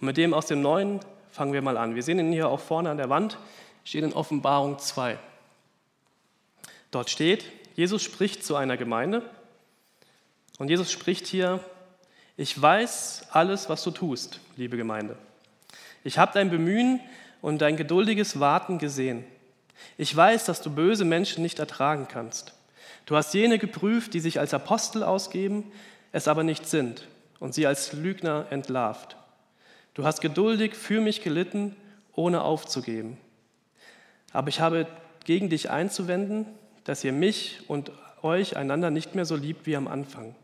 Und 0.01 0.07
mit 0.07 0.17
dem 0.17 0.33
aus 0.33 0.45
dem 0.45 0.61
Neuen 0.61 0.99
fangen 1.31 1.53
wir 1.53 1.61
mal 1.61 1.77
an. 1.77 1.95
Wir 1.95 2.03
sehen 2.03 2.19
ihn 2.19 2.33
hier 2.33 2.49
auch 2.49 2.59
vorne 2.59 2.89
an 2.89 2.97
der 2.97 3.09
Wand, 3.09 3.37
steht 3.85 4.03
in 4.03 4.11
Offenbarung 4.11 4.77
2. 4.77 5.17
Dort 6.91 7.09
steht, 7.09 7.45
Jesus 7.75 8.03
spricht 8.03 8.43
zu 8.43 8.57
einer 8.57 8.75
Gemeinde 8.75 9.21
und 10.59 10.67
Jesus 10.67 10.91
spricht 10.91 11.25
hier, 11.25 11.61
ich 12.35 12.61
weiß 12.61 13.27
alles, 13.31 13.69
was 13.69 13.85
du 13.85 13.91
tust, 13.91 14.41
liebe 14.57 14.75
Gemeinde. 14.75 15.15
Ich 16.03 16.17
habe 16.17 16.33
dein 16.33 16.49
Bemühen 16.49 16.99
und 17.41 17.59
dein 17.59 17.77
geduldiges 17.77 18.41
Warten 18.41 18.79
gesehen. 18.79 19.23
Ich 19.97 20.15
weiß, 20.15 20.45
dass 20.45 20.61
du 20.61 20.69
böse 20.69 21.05
Menschen 21.05 21.43
nicht 21.43 21.59
ertragen 21.59 22.07
kannst. 22.07 22.53
Du 23.05 23.15
hast 23.15 23.33
jene 23.33 23.59
geprüft, 23.59 24.13
die 24.13 24.19
sich 24.19 24.39
als 24.39 24.53
Apostel 24.53 25.03
ausgeben, 25.03 25.71
es 26.11 26.27
aber 26.27 26.43
nicht 26.43 26.67
sind 26.67 27.07
und 27.39 27.53
sie 27.53 27.67
als 27.67 27.93
Lügner 27.93 28.47
entlarvt. 28.49 29.15
Du 29.93 30.03
hast 30.03 30.21
geduldig 30.21 30.75
für 30.75 31.01
mich 31.01 31.21
gelitten, 31.21 31.75
ohne 32.13 32.41
aufzugeben. 32.41 33.17
Aber 34.33 34.49
ich 34.49 34.59
habe 34.59 34.87
gegen 35.23 35.49
dich 35.49 35.69
einzuwenden, 35.69 36.45
dass 36.83 37.03
ihr 37.03 37.13
mich 37.13 37.61
und 37.67 37.91
euch 38.21 38.57
einander 38.57 38.91
nicht 38.91 39.15
mehr 39.15 39.25
so 39.25 39.35
liebt 39.35 39.65
wie 39.65 39.75
am 39.75 39.87
Anfang. 39.87 40.35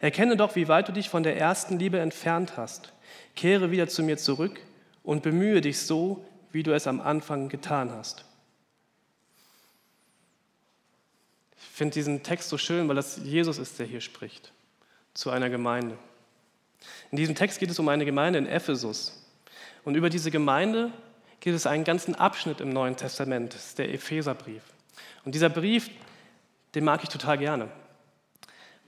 Erkenne 0.00 0.36
doch, 0.36 0.56
wie 0.56 0.68
weit 0.68 0.88
du 0.88 0.92
dich 0.92 1.08
von 1.08 1.22
der 1.22 1.36
ersten 1.36 1.78
Liebe 1.78 1.98
entfernt 1.98 2.56
hast. 2.56 2.92
Kehre 3.36 3.70
wieder 3.70 3.88
zu 3.88 4.02
mir 4.02 4.16
zurück 4.16 4.60
und 5.02 5.22
bemühe 5.22 5.60
dich 5.60 5.80
so, 5.80 6.24
wie 6.52 6.62
du 6.62 6.74
es 6.74 6.86
am 6.86 7.00
Anfang 7.00 7.48
getan 7.48 7.90
hast. 7.90 8.24
Finde 11.74 11.94
diesen 11.94 12.22
Text 12.22 12.50
so 12.50 12.56
schön, 12.56 12.86
weil 12.86 12.94
das 12.94 13.20
Jesus 13.24 13.58
ist, 13.58 13.80
der 13.80 13.86
hier 13.86 14.00
spricht 14.00 14.52
zu 15.12 15.30
einer 15.30 15.50
Gemeinde. 15.50 15.98
In 17.10 17.16
diesem 17.16 17.34
Text 17.34 17.58
geht 17.58 17.68
es 17.68 17.80
um 17.80 17.88
eine 17.88 18.04
Gemeinde 18.04 18.38
in 18.38 18.46
Ephesus. 18.46 19.20
Und 19.82 19.96
über 19.96 20.08
diese 20.08 20.30
Gemeinde 20.30 20.92
geht 21.40 21.52
es 21.52 21.66
einen 21.66 21.82
ganzen 21.82 22.14
Abschnitt 22.14 22.60
im 22.60 22.70
Neuen 22.70 22.96
Testament, 22.96 23.54
das 23.54 23.66
ist 23.66 23.78
der 23.78 23.92
Epheserbrief. 23.92 24.62
Und 25.24 25.34
dieser 25.34 25.48
Brief, 25.48 25.90
den 26.76 26.84
mag 26.84 27.02
ich 27.02 27.08
total 27.08 27.38
gerne, 27.38 27.68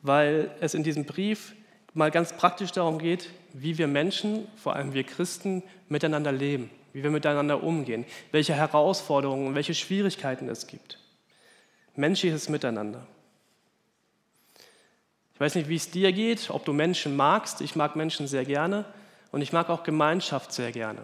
weil 0.03 0.55
es 0.61 0.75
in 0.75 0.85
diesem 0.85 1.07
Brief 1.07 1.57
mal 1.93 2.13
ganz 2.13 2.35
praktisch 2.35 2.71
darum 2.71 3.01
geht, 3.01 3.31
wie 3.53 3.79
wir 3.79 3.89
Menschen, 3.89 4.47
vor 4.57 4.77
allem 4.77 4.95
wir 4.95 5.03
Christen, 5.03 5.65
miteinander 5.89 6.31
leben, 6.31 6.71
wie 6.93 7.03
wir 7.03 7.11
miteinander 7.11 7.65
umgehen, 7.65 8.05
welche 8.31 8.55
Herausforderungen 8.55 9.49
und 9.49 9.55
welche 9.57 9.75
Schwierigkeiten 9.75 10.49
es 10.49 10.69
gibt. 10.69 11.01
Menschliches 11.97 12.49
Miteinander. 12.49 13.07
Ich 15.35 15.41
weiß 15.41 15.55
nicht, 15.55 15.69
wie 15.69 15.77
es 15.77 15.91
dir 15.91 16.13
geht, 16.13 16.51
ob 16.51 16.65
du 16.65 16.73
Menschen 16.73 17.15
magst. 17.15 17.61
Ich 17.61 17.77
mag 17.77 17.95
Menschen 17.95 18.27
sehr 18.27 18.45
gerne 18.45 18.87
und 19.33 19.43
ich 19.43 19.53
mag 19.53 19.69
auch 19.69 19.83
Gemeinschaft 19.83 20.53
sehr 20.53 20.73
gerne. 20.73 21.03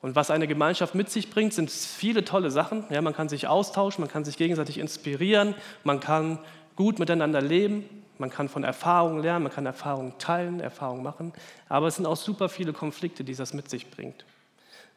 Und 0.00 0.16
was 0.16 0.30
eine 0.30 0.46
Gemeinschaft 0.46 0.94
mit 0.94 1.10
sich 1.10 1.30
bringt, 1.30 1.54
sind 1.54 1.70
viele 1.70 2.24
tolle 2.24 2.50
Sachen. 2.50 2.84
Ja, 2.90 3.00
man 3.00 3.14
kann 3.14 3.28
sich 3.28 3.46
austauschen, 3.46 4.02
man 4.02 4.10
kann 4.10 4.24
sich 4.24 4.36
gegenseitig 4.36 4.78
inspirieren, 4.78 5.54
man 5.82 6.00
kann 6.00 6.38
gut 6.76 6.98
miteinander 6.98 7.40
leben, 7.40 7.88
man 8.18 8.30
kann 8.30 8.48
von 8.48 8.64
Erfahrungen 8.64 9.22
lernen, 9.22 9.44
man 9.44 9.52
kann 9.52 9.64
Erfahrungen 9.64 10.18
teilen, 10.18 10.60
Erfahrungen 10.60 11.02
machen. 11.02 11.32
Aber 11.68 11.86
es 11.86 11.96
sind 11.96 12.06
auch 12.06 12.16
super 12.16 12.48
viele 12.48 12.72
Konflikte, 12.72 13.24
die 13.24 13.34
das 13.34 13.54
mit 13.54 13.70
sich 13.70 13.90
bringt. 13.90 14.24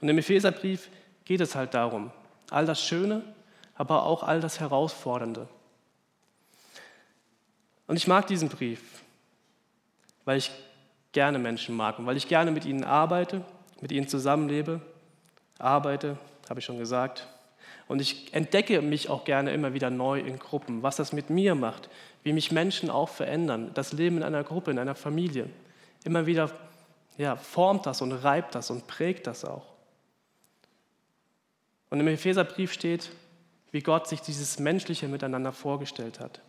Und 0.01 0.09
im 0.09 0.17
Epheserbrief 0.17 0.89
geht 1.23 1.41
es 1.41 1.55
halt 1.55 1.73
darum, 1.73 2.11
all 2.49 2.65
das 2.65 2.81
Schöne, 2.81 3.21
aber 3.77 4.03
auch 4.03 4.23
all 4.23 4.41
das 4.41 4.59
Herausfordernde. 4.59 5.47
Und 7.87 7.95
ich 7.95 8.07
mag 8.07 8.27
diesen 8.27 8.49
Brief, 8.49 8.81
weil 10.25 10.37
ich 10.37 10.51
gerne 11.13 11.39
Menschen 11.39 11.75
mag 11.75 11.99
und 11.99 12.05
weil 12.05 12.17
ich 12.17 12.27
gerne 12.27 12.51
mit 12.51 12.65
ihnen 12.65 12.83
arbeite, 12.83 13.43
mit 13.81 13.91
ihnen 13.91 14.07
zusammenlebe, 14.07 14.81
arbeite, 15.57 16.17
habe 16.49 16.59
ich 16.59 16.65
schon 16.65 16.79
gesagt. 16.79 17.27
Und 17.87 18.01
ich 18.01 18.33
entdecke 18.33 18.81
mich 18.81 19.09
auch 19.09 19.23
gerne 19.23 19.53
immer 19.53 19.73
wieder 19.73 19.89
neu 19.89 20.19
in 20.19 20.39
Gruppen, 20.39 20.83
was 20.83 20.97
das 20.97 21.13
mit 21.13 21.29
mir 21.29 21.55
macht, 21.55 21.89
wie 22.23 22.33
mich 22.33 22.51
Menschen 22.51 22.89
auch 22.89 23.09
verändern, 23.09 23.71
das 23.73 23.93
Leben 23.93 24.17
in 24.17 24.23
einer 24.23 24.43
Gruppe, 24.43 24.71
in 24.71 24.79
einer 24.79 24.95
Familie. 24.95 25.49
Immer 26.03 26.25
wieder 26.25 26.51
ja, 27.17 27.35
formt 27.35 27.85
das 27.85 28.01
und 28.01 28.11
reibt 28.11 28.55
das 28.55 28.69
und 28.69 28.87
prägt 28.87 29.27
das 29.27 29.45
auch. 29.45 29.65
Und 31.89 32.01
im 32.01 32.07
Epheserbrief 32.07 32.73
steht, 32.73 33.11
wie 33.71 33.81
Gott 33.81 34.07
sich 34.07 34.21
dieses 34.21 34.59
menschliche 34.59 35.07
Miteinander 35.07 35.51
vorgestellt 35.51 36.19
hat. 36.19 36.41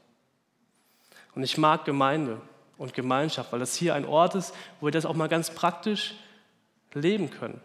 Und 1.35 1.43
ich 1.43 1.59
mag 1.59 1.85
Gemeinde 1.85 2.41
und 2.79 2.95
Gemeinschaft, 2.95 3.53
weil 3.53 3.61
das 3.61 3.75
hier 3.75 3.95
ein 3.95 4.05
Ort 4.05 4.35
ist, 4.35 4.55
wo 4.81 4.87
wir 4.87 4.93
das 4.93 5.07
auch 5.07 5.15
mal 5.15 5.29
ganz 5.29 5.51
praktisch 5.51 6.15
leben 6.95 7.31
können. 7.31 7.61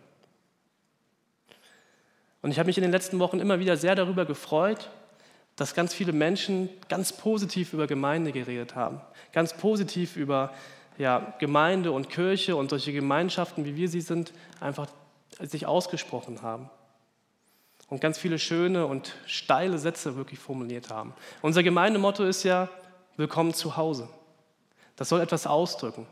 Und 2.41 2.51
ich 2.51 2.60
habe 2.60 2.67
mich 2.67 2.77
in 2.77 2.83
den 2.83 2.91
letzten 2.91 3.19
Wochen 3.19 3.39
immer 3.39 3.60
wieder 3.60 3.77
sehr 3.77 3.95
darüber 3.95 4.25
gefreut, 4.25 4.89
dass 5.55 5.75
ganz 5.75 5.93
viele 5.93 6.12
Menschen 6.12 6.69
ganz 6.89 7.13
positiv 7.13 7.74
über 7.74 7.88
Gemeinde 7.88 8.31
geredet 8.31 8.75
haben, 8.75 9.01
ganz 9.31 9.53
positiv 9.53 10.17
über 10.17 10.53
ja, 10.98 11.33
Gemeinde 11.39 11.91
und 11.91 12.10
Kirche 12.10 12.55
und 12.55 12.69
solche 12.69 12.91
Gemeinschaften, 12.91 13.65
wie 13.65 13.75
wir 13.75 13.88
sie 13.88 14.01
sind, 14.01 14.33
einfach 14.60 14.88
sich 15.39 15.65
ausgesprochen 15.65 16.41
haben. 16.41 16.69
Und 17.93 18.00
ganz 18.00 18.17
viele 18.17 18.39
schöne 18.39 18.88
und 18.88 19.13
steile 19.27 19.77
Sätze 19.77 20.15
wirklich 20.15 20.39
formuliert 20.39 20.89
haben. 20.89 21.13
Unser 21.43 21.62
Gemeindemotto 21.62 22.23
ist 22.23 22.41
ja, 22.41 22.67
willkommen 23.17 23.53
zu 23.53 23.77
Hause. 23.77 24.09
Das 24.95 25.09
soll 25.09 25.21
etwas 25.21 25.45
ausdrücken, 25.45 26.07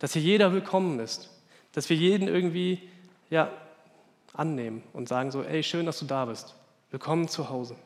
dass 0.00 0.14
hier 0.14 0.22
jeder 0.22 0.52
willkommen 0.52 0.98
ist, 0.98 1.30
dass 1.70 1.88
wir 1.88 1.96
jeden 1.96 2.26
irgendwie 2.26 2.82
ja, 3.30 3.48
annehmen 4.34 4.82
und 4.92 5.08
sagen 5.08 5.30
so, 5.30 5.44
ey, 5.44 5.62
schön, 5.62 5.86
dass 5.86 6.00
du 6.00 6.04
da 6.04 6.24
bist. 6.24 6.56
Willkommen 6.90 7.28
zu 7.28 7.48
Hause. 7.48 7.76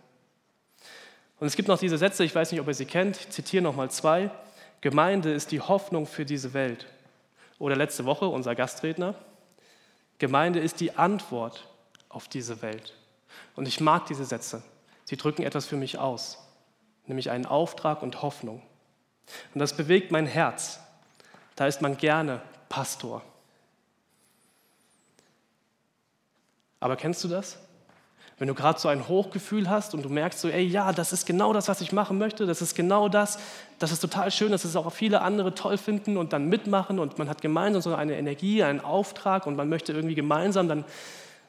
Und 1.39 1.47
es 1.47 1.55
gibt 1.55 1.69
noch 1.69 1.79
diese 1.79 1.99
Sätze, 1.99 2.25
ich 2.25 2.35
weiß 2.35 2.51
nicht, 2.51 2.63
ob 2.63 2.69
ihr 2.69 2.73
sie 2.73 2.87
kennt, 2.87 3.19
ich 3.19 3.29
zitiere 3.29 3.63
nochmal 3.63 3.91
zwei. 3.91 4.31
Gemeinde 4.81 5.31
ist 5.35 5.53
die 5.53 5.61
Hoffnung 5.61 6.07
für 6.07 6.25
diese 6.25 6.55
Welt. 6.55 6.87
Oder 7.59 7.77
letzte 7.77 8.07
Woche 8.07 8.25
unser 8.25 8.55
Gastredner. 8.55 9.15
Gemeinde 10.17 10.61
ist 10.61 10.81
die 10.81 10.97
Antwort 10.97 11.69
auf 12.09 12.27
diese 12.27 12.63
Welt. 12.63 12.95
Und 13.57 13.69
ich 13.69 13.81
mag 13.81 14.07
diese 14.07 14.25
Sätze. 14.25 14.63
Sie 15.05 15.17
drücken 15.17 15.43
etwas 15.43 15.67
für 15.67 15.77
mich 15.77 15.99
aus 15.99 16.39
nämlich 17.07 17.31
einen 17.31 17.47
Auftrag 17.47 18.03
und 18.03 18.23
Hoffnung. 18.23 18.63
Und 19.55 19.61
das 19.61 19.77
bewegt 19.77 20.11
mein 20.11 20.27
Herz. 20.27 20.81
Da 21.57 21.67
ist 21.67 21.83
man 21.83 21.97
gerne 21.97 22.43
Pastor. 22.69 23.23
Aber 26.81 26.97
kennst 26.97 27.23
du 27.25 27.29
das? 27.29 27.59
Wenn 28.37 28.49
du 28.49 28.55
gerade 28.55 28.81
so 28.81 28.89
ein 28.89 29.07
Hochgefühl 29.07 29.71
hast 29.71 29.95
und 29.95 30.03
du 30.03 30.09
merkst 30.09 30.41
so, 30.41 30.49
ey, 30.49 30.65
ja, 30.65 30.93
das 30.93 31.13
ist 31.13 31.25
genau 31.25 31.53
das, 31.53 31.69
was 31.69 31.81
ich 31.81 31.93
machen 31.93 32.19
möchte, 32.19 32.47
das 32.47 32.61
ist 32.61 32.75
genau 32.75 33.09
das, 33.09 33.39
das 33.79 33.93
ist 33.93 34.01
total 34.01 34.33
schön, 34.33 34.51
dass 34.51 34.65
es 34.65 34.75
auch 34.75 34.93
viele 34.93 35.23
andere 35.23 35.55
toll 35.55 35.79
finden 35.79 36.17
und 36.17 36.33
dann 36.33 36.49
mitmachen 36.49 36.99
und 36.99 37.17
man 37.17 37.29
hat 37.29 37.43
gemeinsam 37.43 37.81
so 37.81 37.95
eine 37.95 38.19
Energie, 38.19 38.65
einen 38.65 38.81
Auftrag 38.81 39.47
und 39.47 39.55
man 39.55 39.69
möchte 39.69 39.93
irgendwie 39.93 40.17
gemeinsam 40.17 40.69
dann 40.69 40.85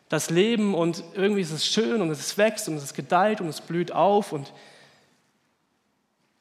das 0.09 0.29
Leben 0.29 0.75
und 0.75 1.03
irgendwie 1.13 1.41
ist 1.41 1.51
es 1.51 1.65
schön 1.65 2.01
und 2.01 2.09
es 2.09 2.37
wächst 2.37 2.67
und 2.69 2.75
es 2.75 2.93
gedeiht 2.93 3.41
und 3.41 3.47
es 3.47 3.61
blüht 3.61 3.91
auf 3.91 4.31
und 4.31 4.53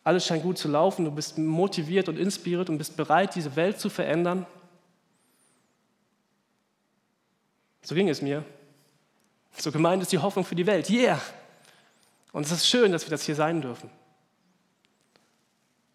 alles 0.02 0.26
scheint 0.26 0.42
gut 0.42 0.58
zu 0.58 0.68
laufen, 0.68 1.06
du 1.06 1.10
bist 1.10 1.38
motiviert 1.38 2.10
und 2.10 2.18
inspiriert 2.18 2.68
und 2.68 2.76
bist 2.76 2.96
bereit, 2.96 3.34
diese 3.34 3.56
Welt 3.56 3.80
zu 3.80 3.88
verändern. 3.88 4.46
So 7.82 7.94
ging 7.94 8.10
es 8.10 8.20
mir. 8.20 8.44
So 9.56 9.72
gemeint 9.72 10.02
ist 10.02 10.12
die 10.12 10.18
Hoffnung 10.18 10.44
für 10.44 10.54
die 10.54 10.66
Welt. 10.66 10.90
Yeah! 10.90 11.20
Und 12.32 12.44
es 12.44 12.52
ist 12.52 12.68
schön, 12.68 12.92
dass 12.92 13.06
wir 13.06 13.10
das 13.10 13.22
hier 13.22 13.34
sein 13.34 13.62
dürfen. 13.62 13.88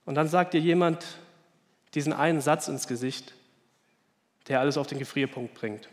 Und 0.05 0.15
dann 0.15 0.27
sagt 0.27 0.53
dir 0.53 0.61
jemand 0.61 1.05
diesen 1.93 2.13
einen 2.13 2.41
Satz 2.41 2.67
ins 2.67 2.87
Gesicht, 2.87 3.33
der 4.47 4.59
alles 4.59 4.77
auf 4.77 4.87
den 4.87 4.97
Gefrierpunkt 4.97 5.53
bringt. 5.53 5.89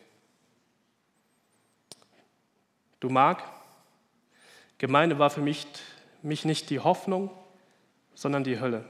Du 3.01 3.09
mag, 3.09 3.43
Gemeinde 4.79 5.19
war 5.19 5.31
für 5.31 5.41
mich, 5.41 5.67
mich 6.23 6.45
nicht 6.45 6.71
die 6.71 6.81
Hoffnung, 6.81 7.31
sondern 8.15 8.45
die 8.45 8.61
Hölle. 8.61 8.85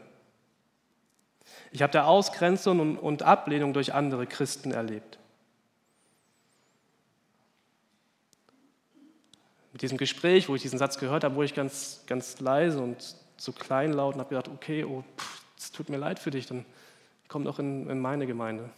Ich 1.73 1.83
habe 1.83 1.93
da 1.93 2.05
Ausgrenzung 2.05 2.99
und 2.99 3.23
Ablehnung 3.23 3.73
durch 3.73 3.95
andere 3.95 4.27
Christen 4.27 4.73
erlebt. 4.73 5.19
Mit 9.73 9.83
diesem 9.83 9.99
Gespräch, 9.99 10.49
wo 10.49 10.55
ich 10.55 10.63
diesen 10.63 10.79
Satz 10.79 10.99
gehört 10.99 11.23
habe, 11.23 11.35
wurde 11.35 11.45
ich 11.45 11.55
ganz, 11.55 12.03
ganz 12.07 12.41
leise 12.41 12.81
und 12.81 13.17
so 13.37 13.53
kleinlaut 13.53 14.15
und 14.15 14.21
habe 14.21 14.31
gedacht, 14.31 14.49
okay, 14.49 14.85
oh, 14.85 15.05
es 15.59 15.71
tut 15.71 15.91
mir 15.91 15.99
leid 15.99 16.19
für 16.19 16.31
dich, 16.31 16.47
dann 16.47 16.65
komm 17.29 17.45
doch 17.45 17.59
in, 17.59 17.89
in 17.91 18.01
meine 18.01 18.27
Gemeinde. 18.27 18.71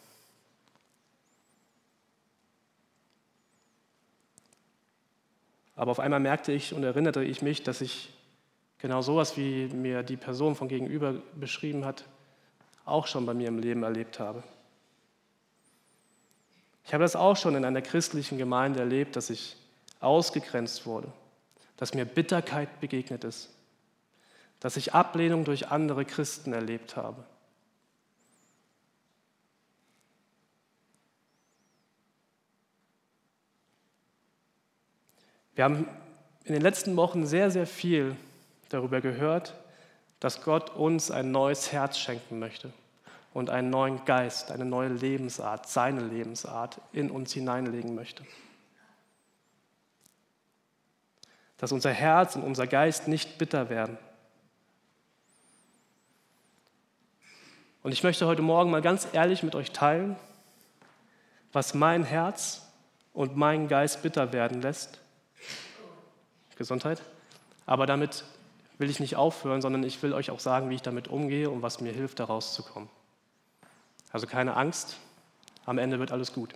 Aber 5.79 5.93
auf 5.93 6.01
einmal 6.01 6.21
merkte 6.21 6.53
ich 6.53 6.75
und 6.75 6.85
erinnerte 6.85 7.25
ich 7.25 7.41
mich, 7.41 7.63
dass 7.63 7.81
ich 7.81 8.11
Genau 8.79 9.03
sowas, 9.03 9.37
wie 9.37 9.67
mir 9.67 10.05
die 10.05 10.17
Person 10.17 10.55
von 10.55 10.69
gegenüber 10.69 11.15
beschrieben 11.35 11.85
hat, 11.85 12.05
auch 12.85 13.09
schon 13.09 13.27
bei 13.27 13.35
mir 13.35 13.49
im 13.49 13.59
Leben 13.59 13.83
erlebt 13.83 14.21
habe. 14.21 14.43
Ich 16.85 16.95
habe 16.95 17.03
das 17.03 17.17
auch 17.17 17.37
schon 17.37 17.57
in 17.57 17.65
einer 17.65 17.83
christlichen 17.83 18.39
Gemeinde 18.39 18.81
erlebt, 18.81 19.17
dass 19.17 19.31
ich 19.31 19.57
ausgegrenzt 20.01 20.87
wurde, 20.87 21.09
dass 21.77 21.93
mir 21.93 22.05
Bitterkeit 22.05 22.81
begegnet 22.81 23.25
ist, 23.25 23.51
dass 24.61 24.77
ich 24.77 24.95
Ablehnung 24.95 25.45
durch 25.45 25.69
andere 25.69 26.05
Christen 26.05 26.53
erlebt 26.53 26.97
habe. 26.97 27.25
Wir 35.59 35.65
haben 35.65 35.89
in 36.45 36.53
den 36.53 36.63
letzten 36.63 36.95
Wochen 36.95 37.27
sehr, 37.27 37.51
sehr 37.51 37.67
viel 37.67 38.15
darüber 38.69 39.01
gehört, 39.01 39.55
dass 40.21 40.43
Gott 40.43 40.71
uns 40.71 41.11
ein 41.11 41.33
neues 41.33 41.73
Herz 41.73 41.99
schenken 41.99 42.39
möchte 42.39 42.73
und 43.35 43.51
einen 43.51 43.69
neuen 43.69 44.05
Geist, 44.05 44.53
eine 44.53 44.65
neue 44.65 44.91
Lebensart, 44.91 45.69
seine 45.69 46.03
Lebensart 46.03 46.81
in 46.93 47.11
uns 47.11 47.33
hineinlegen 47.33 47.97
möchte. 47.97 48.23
Dass 51.57 51.73
unser 51.73 51.91
Herz 51.91 52.37
und 52.37 52.45
unser 52.45 52.69
Geist 52.69 53.09
nicht 53.09 53.37
bitter 53.37 53.69
werden. 53.69 53.99
Und 57.83 57.91
ich 57.91 58.05
möchte 58.05 58.29
heute 58.29 58.43
Morgen 58.43 58.71
mal 58.71 58.81
ganz 58.81 59.09
ehrlich 59.13 59.43
mit 59.43 59.57
euch 59.57 59.73
teilen, 59.73 60.15
was 61.53 61.75
mein 61.75 62.05
Herz 62.05 62.65
und 63.13 63.37
mein 63.37 63.67
Geist 63.67 64.05
bitter 64.05 64.33
werden 64.33 64.63
lässt. 64.63 65.01
Gesundheit. 66.59 67.01
Aber 67.65 67.87
damit 67.87 68.25
will 68.79 68.91
ich 68.91 69.01
nicht 69.01 69.17
aufhören, 69.17 69.63
sondern 69.63 69.83
ich 69.83 70.03
will 70.03 70.13
euch 70.13 70.31
auch 70.31 70.41
sagen, 70.41 70.71
wie 70.71 70.75
ich 70.75 70.83
damit 70.83 71.09
umgehe 71.09 71.51
und 71.51 71.63
was 71.63 71.81
mir 71.81 71.93
hilft, 71.93 72.21
da 72.21 72.25
rauszukommen. 72.25 72.89
Also 74.13 74.27
keine 74.27 74.57
Angst, 74.57 74.97
am 75.67 75.79
Ende 75.79 75.99
wird 75.99 76.13
alles 76.13 76.33
gut. 76.33 76.55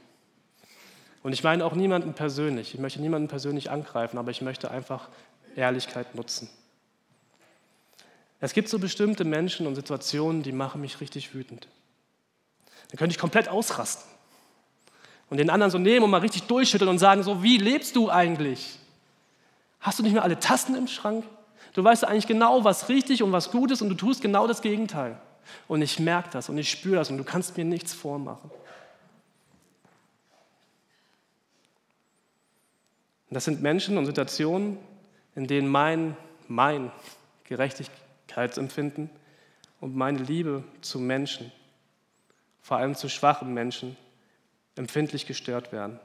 Und 1.22 1.32
ich 1.32 1.44
meine 1.44 1.64
auch 1.64 1.74
niemanden 1.74 2.14
persönlich. 2.14 2.74
Ich 2.74 2.80
möchte 2.80 3.00
niemanden 3.00 3.28
persönlich 3.28 3.70
angreifen, 3.70 4.18
aber 4.18 4.30
ich 4.30 4.42
möchte 4.42 4.70
einfach 4.70 5.08
Ehrlichkeit 5.54 6.14
nutzen. 6.14 6.48
Es 8.40 8.54
gibt 8.54 8.68
so 8.68 8.78
bestimmte 8.78 9.24
Menschen 9.24 9.66
und 9.66 9.76
Situationen, 9.76 10.42
die 10.42 10.50
machen 10.50 10.80
mich 10.80 11.00
richtig 11.00 11.32
wütend. 11.32 11.68
Dann 12.90 12.98
könnte 12.98 13.12
ich 13.12 13.18
komplett 13.18 13.48
ausrasten 13.48 14.10
und 15.30 15.36
den 15.36 15.48
anderen 15.48 15.70
so 15.70 15.78
nehmen 15.78 16.04
und 16.04 16.10
mal 16.10 16.20
richtig 16.20 16.42
durchschütteln 16.44 16.88
und 16.88 16.98
sagen, 16.98 17.22
so, 17.22 17.42
wie 17.42 17.56
lebst 17.56 17.94
du 17.94 18.10
eigentlich? 18.10 18.78
Hast 19.82 19.98
du 19.98 20.02
nicht 20.02 20.12
mehr 20.12 20.22
alle 20.22 20.38
Tasten 20.38 20.74
im 20.74 20.86
Schrank? 20.86 21.24
Du 21.74 21.82
weißt 21.82 22.04
eigentlich 22.04 22.26
genau, 22.26 22.64
was 22.64 22.88
richtig 22.88 23.22
und 23.22 23.32
was 23.32 23.50
gut 23.50 23.70
ist 23.70 23.82
und 23.82 23.88
du 23.88 23.94
tust 23.94 24.22
genau 24.22 24.46
das 24.46 24.62
Gegenteil. 24.62 25.20
Und 25.68 25.82
ich 25.82 25.98
merke 25.98 26.30
das 26.32 26.48
und 26.48 26.56
ich 26.56 26.70
spüre 26.70 26.96
das 26.96 27.10
und 27.10 27.18
du 27.18 27.24
kannst 27.24 27.56
mir 27.56 27.64
nichts 27.64 27.92
vormachen. 27.92 28.50
das 33.34 33.46
sind 33.46 33.62
Menschen 33.62 33.96
und 33.96 34.04
Situationen, 34.04 34.78
in 35.34 35.46
denen 35.46 35.68
mein, 35.68 36.16
mein 36.48 36.92
Gerechtigkeitsempfinden 37.44 39.08
und 39.80 39.96
meine 39.96 40.18
Liebe 40.18 40.64
zu 40.82 40.98
Menschen, 40.98 41.50
vor 42.60 42.76
allem 42.76 42.94
zu 42.94 43.08
schwachen 43.08 43.54
Menschen, 43.54 43.96
empfindlich 44.76 45.26
gestört 45.26 45.72
werden. 45.72 45.98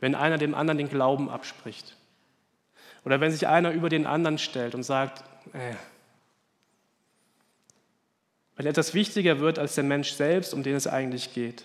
Wenn 0.00 0.14
einer 0.14 0.36
dem 0.38 0.54
anderen 0.54 0.78
den 0.78 0.90
Glauben 0.90 1.30
abspricht. 1.30 1.96
Oder 3.04 3.20
wenn 3.20 3.32
sich 3.32 3.46
einer 3.46 3.72
über 3.72 3.88
den 3.88 4.06
anderen 4.06 4.38
stellt 4.38 4.74
und 4.74 4.82
sagt, 4.82 5.24
äh, 5.52 5.74
wenn 8.56 8.66
etwas 8.66 8.92
wichtiger 8.92 9.38
wird 9.38 9.58
als 9.58 9.76
der 9.76 9.84
Mensch 9.84 10.12
selbst, 10.12 10.52
um 10.52 10.64
den 10.64 10.74
es 10.74 10.88
eigentlich 10.88 11.32
geht. 11.32 11.64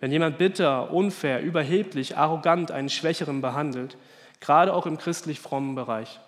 Wenn 0.00 0.12
jemand 0.12 0.36
bitter, 0.36 0.92
unfair, 0.92 1.40
überheblich, 1.42 2.16
arrogant 2.16 2.70
einen 2.70 2.90
Schwächeren 2.90 3.40
behandelt, 3.40 3.96
gerade 4.40 4.74
auch 4.74 4.84
im 4.84 4.98
christlich 4.98 5.40
frommen 5.40 5.74
Bereich. 5.74 6.20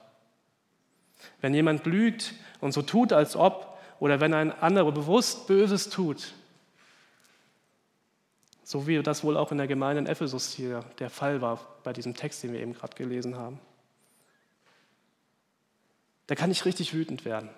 Wenn 1.41 1.53
jemand 1.53 1.85
lügt 1.85 2.33
und 2.61 2.73
so 2.73 2.83
tut, 2.83 3.13
als 3.13 3.37
ob, 3.37 3.79
oder 4.01 4.21
wenn 4.21 4.33
ein 4.33 4.51
anderer 4.51 4.93
bewusst 4.93 5.47
Böses 5.47 5.91
tut, 5.91 6.33
so 8.63 8.87
wie 8.87 9.03
das 9.03 9.25
wohl 9.25 9.37
auch 9.37 9.53
in 9.53 9.59
der 9.59 9.67
Gemeinde 9.67 10.01
in 10.01 10.07
Ephesus 10.07 10.53
hier 10.53 10.81
der 10.99 11.11
Fall 11.11 11.43
war 11.43 11.61
bei 11.83 11.93
diesem 11.93 12.15
Text, 12.15 12.43
den 12.43 12.55
wir 12.55 12.61
eben 12.61 12.73
gerade 12.73 12.97
gelesen 12.97 13.37
haben, 13.37 13.61
da 16.27 16.35
kann 16.35 16.51
ich 16.51 16.65
richtig 16.65 16.95
wütend 16.95 17.25
werden. 17.25 17.51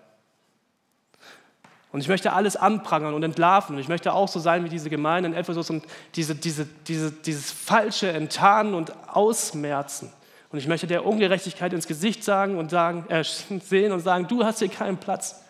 Und 1.92 2.00
ich 2.00 2.08
möchte 2.08 2.32
alles 2.32 2.56
anprangern 2.56 3.14
und 3.14 3.22
entlarven. 3.22 3.76
Und 3.76 3.80
ich 3.80 3.88
möchte 3.88 4.12
auch 4.12 4.28
so 4.28 4.38
sein 4.38 4.64
wie 4.64 4.68
diese 4.68 4.90
Gemeinde 4.90 5.30
in 5.30 5.34
Ephesus 5.34 5.70
und 5.70 5.84
diese, 6.14 6.34
diese, 6.34 6.66
diese, 6.86 7.10
dieses 7.10 7.50
falsche 7.52 8.10
enttarnen 8.10 8.74
und 8.74 8.92
ausmerzen. 9.08 10.12
Und 10.50 10.58
ich 10.58 10.66
möchte 10.66 10.86
der 10.86 11.06
Ungerechtigkeit 11.06 11.72
ins 11.72 11.86
Gesicht 11.86 12.22
sagen 12.22 12.58
und 12.58 12.70
sagen, 12.70 13.06
äh, 13.08 13.24
sehen 13.60 13.92
und 13.92 14.00
sagen, 14.00 14.28
du 14.28 14.44
hast 14.44 14.58
hier 14.58 14.68
keinen 14.68 14.98
Platz. 14.98 15.42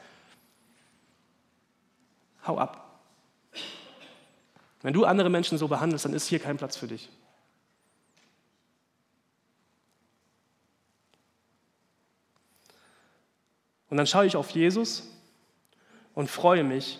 Hau 2.46 2.58
ab. 2.58 3.00
Wenn 4.82 4.92
du 4.92 5.04
andere 5.04 5.30
Menschen 5.30 5.58
so 5.58 5.66
behandelst, 5.66 6.04
dann 6.04 6.12
ist 6.12 6.28
hier 6.28 6.38
kein 6.38 6.58
Platz 6.58 6.76
für 6.76 6.86
dich. 6.86 7.08
Und 13.88 13.96
dann 13.96 14.06
schaue 14.06 14.26
ich 14.26 14.36
auf 14.36 14.50
Jesus 14.50 15.08
und 16.14 16.30
freue 16.30 16.64
mich, 16.64 16.98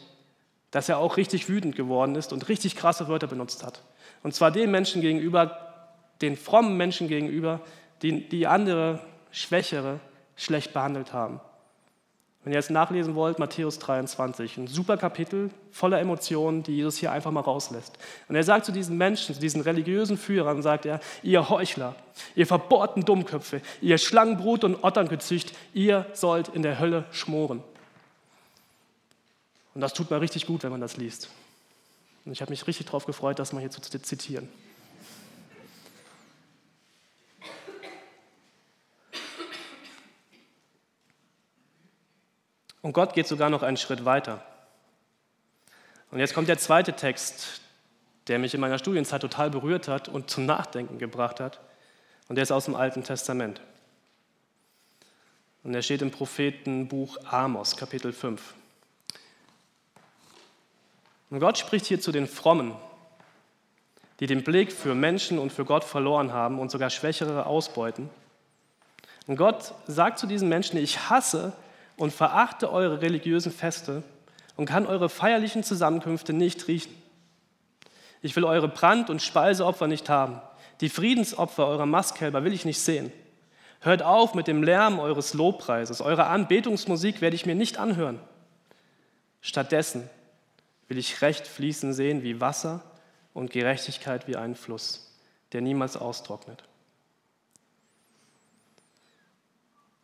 dass 0.71 0.89
er 0.89 0.99
auch 0.99 1.17
richtig 1.17 1.49
wütend 1.49 1.75
geworden 1.77 2.15
ist 2.17 2.33
und 2.33 2.49
richtig 2.49 2.77
krasse 2.77 3.09
Wörter 3.09 3.27
benutzt 3.27 3.65
hat. 3.65 3.83
Und 4.23 4.35
zwar 4.35 4.51
den 4.51 4.71
Menschen 4.71 5.01
gegenüber, 5.01 5.89
den 6.21 6.37
frommen 6.37 6.77
Menschen 6.77 7.09
gegenüber, 7.09 7.61
die, 8.03 8.29
die 8.29 8.47
andere, 8.47 9.01
schwächere, 9.31 10.01
schlecht 10.37 10.73
behandelt 10.73 11.13
haben. 11.13 11.41
Wenn 12.47 12.53
ihr 12.53 12.61
jetzt 12.61 12.71
nachlesen 12.71 13.17
wollt, 13.17 13.41
Matthäus 13.41 13.81
23, 13.81 14.59
ein 14.59 14.67
super 14.69 14.97
Kapitel 14.97 15.51
voller 15.73 15.99
Emotionen, 15.99 16.63
die 16.63 16.77
Jesus 16.77 16.97
hier 16.97 17.11
einfach 17.11 17.33
mal 17.33 17.41
rauslässt. 17.41 17.99
Und 18.29 18.37
er 18.37 18.45
sagt 18.45 18.67
zu 18.67 18.71
diesen 18.71 18.97
Menschen, 18.97 19.35
zu 19.35 19.41
diesen 19.41 19.63
religiösen 19.63 20.17
Führern, 20.17 20.63
sagt 20.63 20.87
er, 20.87 21.01
ihr 21.25 21.49
Heuchler, 21.49 21.97
ihr 22.37 22.47
verbohrten 22.47 23.05
Dummköpfe, 23.05 23.63
ihr 23.81 23.99
Schlangenbrut 23.99 24.63
und 24.63 24.85
Otterngezücht, 24.85 25.57
ihr 25.75 26.07
sollt 26.13 26.47
in 26.47 26.63
der 26.63 26.79
Hölle 26.79 27.07
schmoren. 27.11 27.65
Und 29.75 29.81
das 29.81 29.93
tut 29.93 30.13
mir 30.13 30.21
richtig 30.21 30.47
gut, 30.47 30.63
wenn 30.63 30.71
man 30.71 30.81
das 30.81 30.97
liest. 30.97 31.31
Und 32.27 32.31
ich 32.31 32.43
habe 32.43 32.53
mich 32.53 32.65
richtig 32.69 32.87
darauf 32.87 33.07
gefreut, 33.07 33.41
das 33.41 33.53
mal 33.53 33.59
hier 33.59 33.73
zu 33.73 33.81
zitieren. 33.81 34.49
Und 42.87 42.93
Gott 42.93 43.15
geht 43.15 43.27
sogar 43.27 43.51
noch 43.51 43.65
einen 43.65 43.77
Schritt 43.77 44.05
weiter. 44.05 44.41
Und 46.13 46.21
jetzt 46.21 46.35
kommt 46.35 46.47
der 46.47 46.57
zweite 46.57 46.93
Text, 46.93 47.61
der 48.29 48.39
mich 48.39 48.55
in 48.55 48.61
meiner 48.61 48.79
Studienzeit 48.79 49.23
total 49.23 49.51
berührt 49.51 49.89
hat 49.89 50.07
und 50.09 50.31
zum 50.31 50.47
Nachdenken 50.47 51.01
gebracht 51.01 51.41
hat. 51.41 51.59
Und 52.29 52.37
der 52.37 52.45
ist 52.45 52.53
aus 52.53 52.67
dem 52.67 52.77
Alten 52.77 53.03
Testament. 53.03 53.61
Und 55.65 55.75
er 55.75 55.83
steht 55.83 56.01
im 56.01 56.13
Prophetenbuch 56.13 57.17
Amos, 57.25 57.77
Kapitel 57.77 58.13
5. 58.13 58.55
Und 61.31 61.41
Gott 61.41 61.59
spricht 61.59 61.87
hier 61.87 62.01
zu 62.01 62.13
den 62.13 62.29
Frommen, 62.29 62.77
die 64.21 64.29
den 64.29 64.45
Blick 64.45 64.71
für 64.71 64.95
Menschen 64.95 65.41
und 65.41 65.51
für 65.51 65.65
Gott 65.65 65.83
verloren 65.83 66.33
haben 66.33 66.61
und 66.61 66.71
sogar 66.71 66.91
Schwächere 66.91 67.47
ausbeuten. 67.47 68.11
Und 69.27 69.35
Gott 69.35 69.75
sagt 69.89 70.21
zu 70.21 70.29
diesen 70.29 70.49
Menschen, 70.49 70.77
ich 70.77 71.11
hasse 71.11 71.53
und 71.97 72.13
verachte 72.13 72.71
eure 72.71 73.01
religiösen 73.01 73.53
Feste 73.53 74.03
und 74.57 74.67
kann 74.67 74.87
eure 74.87 75.09
feierlichen 75.09 75.63
Zusammenkünfte 75.63 76.33
nicht 76.33 76.69
riechen. 76.69 76.95
Ich 78.23 78.35
will 78.37 78.45
eure 78.45 78.69
Brand- 78.69 79.11
und 79.11 79.23
Speiseopfer 79.23 79.87
nicht 79.87 80.09
haben. 80.09 80.41
Die 80.81 80.89
Friedensopfer 80.89 81.67
eurer 81.67 81.87
Mastkälber 81.87 82.45
will 82.45 82.53
ich 82.53 82.65
nicht 82.65 82.81
sehen. 82.81 83.13
Hört 83.81 84.03
auf 84.03 84.35
mit 84.35 84.47
dem 84.47 84.63
Lärm 84.63 84.99
eures 84.99 85.35
Lobpreises. 85.35 86.01
Eure 86.01 86.27
Anbetungsmusik 86.27 87.21
werde 87.21 87.37
ich 87.37 87.47
mir 87.47 87.55
nicht 87.55 87.79
anhören. 87.79 88.21
Stattdessen 89.41 90.09
will 90.89 90.99
ich 90.99 91.23
Recht 91.23 91.47
fließen 91.47 91.93
sehen 91.93 92.23
wie 92.23 92.41
Wasser 92.41 92.83
und 93.33 93.51
Gerechtigkeit 93.51 94.27
wie 94.27 94.37
einen 94.37 94.57
Fluss, 94.57 95.15
der 95.53 95.61
niemals 95.61 95.97
austrocknet. 95.97 96.65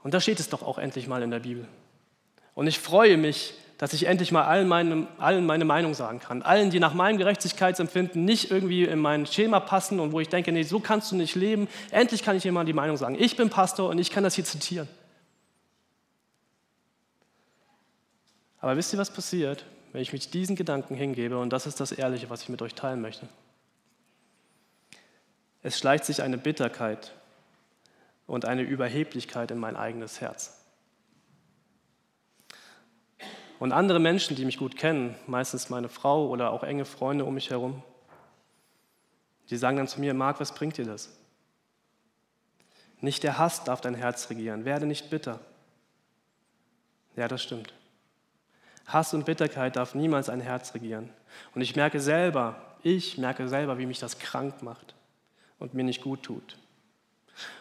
Und 0.02 0.14
da 0.14 0.20
steht 0.20 0.40
es 0.40 0.48
doch 0.48 0.62
auch 0.62 0.78
endlich 0.78 1.06
mal 1.06 1.22
in 1.22 1.30
der 1.30 1.40
Bibel. 1.40 1.66
Und 2.54 2.66
ich 2.66 2.78
freue 2.78 3.16
mich, 3.16 3.54
dass 3.78 3.92
ich 3.92 4.06
endlich 4.06 4.30
mal 4.30 4.44
allen 4.44 4.68
meine, 4.68 5.08
allen 5.18 5.44
meine 5.44 5.64
Meinung 5.64 5.94
sagen 5.94 6.20
kann. 6.20 6.42
Allen, 6.42 6.70
die 6.70 6.78
nach 6.78 6.94
meinem 6.94 7.18
Gerechtigkeitsempfinden 7.18 8.24
nicht 8.24 8.50
irgendwie 8.50 8.84
in 8.84 9.00
mein 9.00 9.26
Schema 9.26 9.58
passen 9.58 9.98
und 9.98 10.12
wo 10.12 10.20
ich 10.20 10.28
denke, 10.28 10.52
nee, 10.52 10.62
so 10.62 10.78
kannst 10.78 11.10
du 11.10 11.16
nicht 11.16 11.34
leben. 11.34 11.66
Endlich 11.90 12.22
kann 12.22 12.36
ich 12.36 12.44
jemand 12.44 12.68
die 12.68 12.74
Meinung 12.74 12.96
sagen. 12.96 13.16
Ich 13.18 13.36
bin 13.36 13.50
Pastor 13.50 13.88
und 13.88 13.98
ich 13.98 14.10
kann 14.10 14.22
das 14.22 14.36
hier 14.36 14.44
zitieren. 14.44 14.88
Aber 18.60 18.76
wisst 18.76 18.92
ihr, 18.92 19.00
was 19.00 19.10
passiert, 19.10 19.64
wenn 19.92 20.00
ich 20.00 20.12
mich 20.12 20.30
diesen 20.30 20.54
Gedanken 20.54 20.94
hingebe, 20.94 21.36
und 21.36 21.52
das 21.52 21.66
ist 21.66 21.80
das 21.80 21.90
Ehrliche, 21.90 22.30
was 22.30 22.42
ich 22.42 22.48
mit 22.48 22.62
euch 22.62 22.76
teilen 22.76 23.00
möchte. 23.00 23.28
Es 25.64 25.76
schleicht 25.76 26.04
sich 26.04 26.22
eine 26.22 26.38
Bitterkeit 26.38 27.12
und 28.28 28.44
eine 28.44 28.62
Überheblichkeit 28.62 29.50
in 29.50 29.58
mein 29.58 29.74
eigenes 29.74 30.20
Herz. 30.20 30.61
Und 33.62 33.70
andere 33.70 34.00
Menschen, 34.00 34.34
die 34.34 34.44
mich 34.44 34.58
gut 34.58 34.76
kennen, 34.76 35.14
meistens 35.28 35.70
meine 35.70 35.88
Frau 35.88 36.26
oder 36.26 36.50
auch 36.50 36.64
enge 36.64 36.84
Freunde 36.84 37.24
um 37.24 37.34
mich 37.34 37.50
herum, 37.50 37.84
die 39.50 39.56
sagen 39.56 39.76
dann 39.76 39.86
zu 39.86 40.00
mir, 40.00 40.14
Marc, 40.14 40.40
was 40.40 40.52
bringt 40.52 40.78
dir 40.78 40.84
das? 40.84 41.16
Nicht 43.00 43.22
der 43.22 43.38
Hass 43.38 43.62
darf 43.62 43.80
dein 43.80 43.94
Herz 43.94 44.28
regieren, 44.30 44.64
werde 44.64 44.84
nicht 44.84 45.10
bitter. 45.10 45.38
Ja, 47.14 47.28
das 47.28 47.40
stimmt. 47.40 47.72
Hass 48.86 49.14
und 49.14 49.26
Bitterkeit 49.26 49.76
darf 49.76 49.94
niemals 49.94 50.28
ein 50.28 50.40
Herz 50.40 50.74
regieren. 50.74 51.10
Und 51.54 51.60
ich 51.60 51.76
merke 51.76 52.00
selber, 52.00 52.60
ich 52.82 53.16
merke 53.16 53.46
selber, 53.46 53.78
wie 53.78 53.86
mich 53.86 54.00
das 54.00 54.18
krank 54.18 54.60
macht 54.64 54.96
und 55.60 55.72
mir 55.72 55.84
nicht 55.84 56.02
gut 56.02 56.24
tut. 56.24 56.58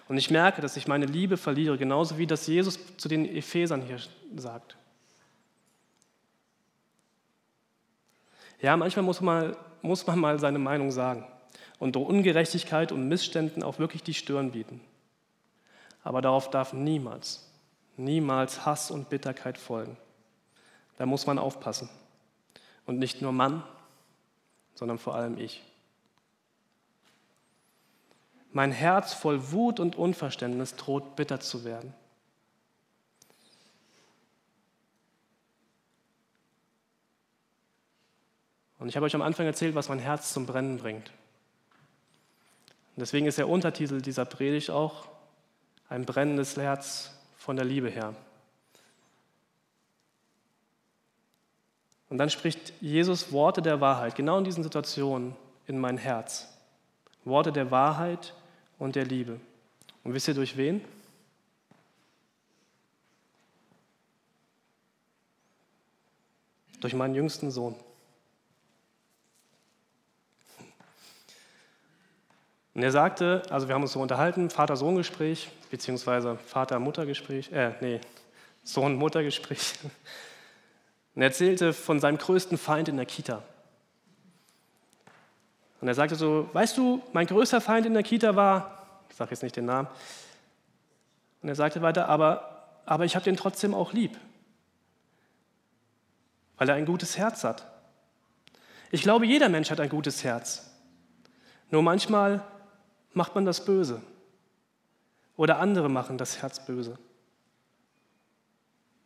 Und 0.07 0.17
ich 0.17 0.31
merke, 0.31 0.63
dass 0.63 0.77
ich 0.77 0.87
meine 0.87 1.05
Liebe 1.05 1.37
verliere, 1.37 1.77
genauso 1.77 2.17
wie 2.17 2.25
das 2.25 2.47
Jesus 2.47 2.79
zu 2.97 3.07
den 3.07 3.23
Ephesern 3.23 3.83
hier 3.83 3.99
sagt. 4.35 4.77
Ja, 8.61 8.77
manchmal 8.77 9.03
muss 9.03 9.21
man, 9.21 9.55
muss 9.81 10.05
man 10.05 10.19
mal 10.19 10.39
seine 10.39 10.59
Meinung 10.59 10.91
sagen 10.91 11.25
und 11.79 11.95
durch 11.95 12.07
Ungerechtigkeit 12.07 12.91
und 12.91 13.07
Missständen 13.07 13.63
auch 13.63 13.79
wirklich 13.79 14.03
die 14.03 14.13
Stirn 14.13 14.51
bieten. 14.51 14.81
Aber 16.03 16.21
darauf 16.21 16.49
darf 16.49 16.73
niemals, 16.73 17.49
niemals 17.97 18.65
Hass 18.65 18.91
und 18.91 19.09
Bitterkeit 19.09 19.57
folgen. 19.57 19.97
Da 20.97 21.05
muss 21.05 21.25
man 21.25 21.39
aufpassen. 21.39 21.89
Und 22.85 22.99
nicht 22.99 23.21
nur 23.21 23.31
Mann, 23.31 23.63
sondern 24.75 24.99
vor 24.99 25.15
allem 25.15 25.37
ich. 25.37 25.63
Mein 28.51 28.71
Herz 28.71 29.13
voll 29.13 29.51
Wut 29.51 29.79
und 29.79 29.95
Unverständnis 29.95 30.75
droht 30.75 31.15
bitter 31.15 31.39
zu 31.39 31.63
werden. 31.63 31.93
Und 38.81 38.89
ich 38.89 38.95
habe 38.95 39.05
euch 39.05 39.13
am 39.13 39.21
Anfang 39.21 39.45
erzählt, 39.45 39.75
was 39.75 39.89
mein 39.89 39.99
Herz 39.99 40.33
zum 40.33 40.47
Brennen 40.47 40.77
bringt. 40.77 41.11
Und 42.95 43.01
deswegen 43.01 43.27
ist 43.27 43.37
der 43.37 43.47
Untertitel 43.47 44.01
dieser 44.01 44.25
Predigt 44.25 44.71
auch 44.71 45.07
ein 45.87 46.03
brennendes 46.03 46.57
Herz 46.57 47.11
von 47.37 47.55
der 47.55 47.63
Liebe 47.63 47.89
her. 47.89 48.15
Und 52.09 52.17
dann 52.17 52.31
spricht 52.31 52.73
Jesus 52.81 53.31
Worte 53.31 53.61
der 53.61 53.81
Wahrheit, 53.81 54.15
genau 54.15 54.39
in 54.39 54.45
diesen 54.45 54.63
Situationen, 54.63 55.35
in 55.67 55.79
mein 55.79 55.97
Herz. 55.99 56.47
Worte 57.23 57.51
der 57.51 57.69
Wahrheit 57.69 58.33
und 58.79 58.95
der 58.95 59.05
Liebe. 59.05 59.39
Und 60.03 60.15
wisst 60.15 60.27
ihr 60.27 60.33
durch 60.33 60.57
wen? 60.57 60.83
Durch 66.79 66.95
meinen 66.95 67.13
jüngsten 67.13 67.51
Sohn. 67.51 67.75
Und 72.81 72.85
er 72.85 72.91
sagte, 72.91 73.43
also 73.51 73.67
wir 73.67 73.75
haben 73.75 73.83
uns 73.83 73.91
so 73.91 74.01
unterhalten, 74.01 74.49
Vater-Sohn-Gespräch, 74.49 75.51
beziehungsweise 75.69 76.35
Vater-Mutter-Gespräch, 76.47 77.51
äh, 77.51 77.75
nee, 77.79 78.01
Sohn-Mutter-Gespräch. 78.63 79.75
Und 81.13 81.21
er 81.21 81.27
erzählte 81.27 81.73
von 81.73 81.99
seinem 81.99 82.17
größten 82.17 82.57
Feind 82.57 82.89
in 82.89 82.97
der 82.97 83.05
Kita. 83.05 83.43
Und 85.79 85.89
er 85.89 85.93
sagte 85.93 86.15
so, 86.15 86.49
weißt 86.53 86.75
du, 86.75 87.03
mein 87.13 87.27
größter 87.27 87.61
Feind 87.61 87.85
in 87.85 87.93
der 87.93 88.01
Kita 88.01 88.35
war, 88.35 89.03
ich 89.11 89.15
sage 89.15 89.29
jetzt 89.29 89.43
nicht 89.43 89.55
den 89.55 89.65
Namen, 89.65 89.87
und 91.43 91.49
er 91.49 91.55
sagte 91.55 91.83
weiter, 91.83 92.09
aber, 92.09 92.81
aber 92.87 93.05
ich 93.05 93.13
habe 93.13 93.25
den 93.25 93.37
trotzdem 93.37 93.75
auch 93.75 93.93
lieb, 93.93 94.17
weil 96.57 96.67
er 96.67 96.73
ein 96.73 96.87
gutes 96.87 97.15
Herz 97.15 97.43
hat. 97.43 97.63
Ich 98.89 99.03
glaube, 99.03 99.27
jeder 99.27 99.49
Mensch 99.49 99.69
hat 99.69 99.79
ein 99.79 99.89
gutes 99.89 100.23
Herz. 100.23 100.71
Nur 101.69 101.83
manchmal 101.83 102.43
macht 103.13 103.35
man 103.35 103.45
das 103.45 103.65
böse 103.65 104.01
oder 105.35 105.59
andere 105.59 105.89
machen 105.89 106.17
das 106.17 106.41
Herz 106.41 106.65
böse. 106.65 106.97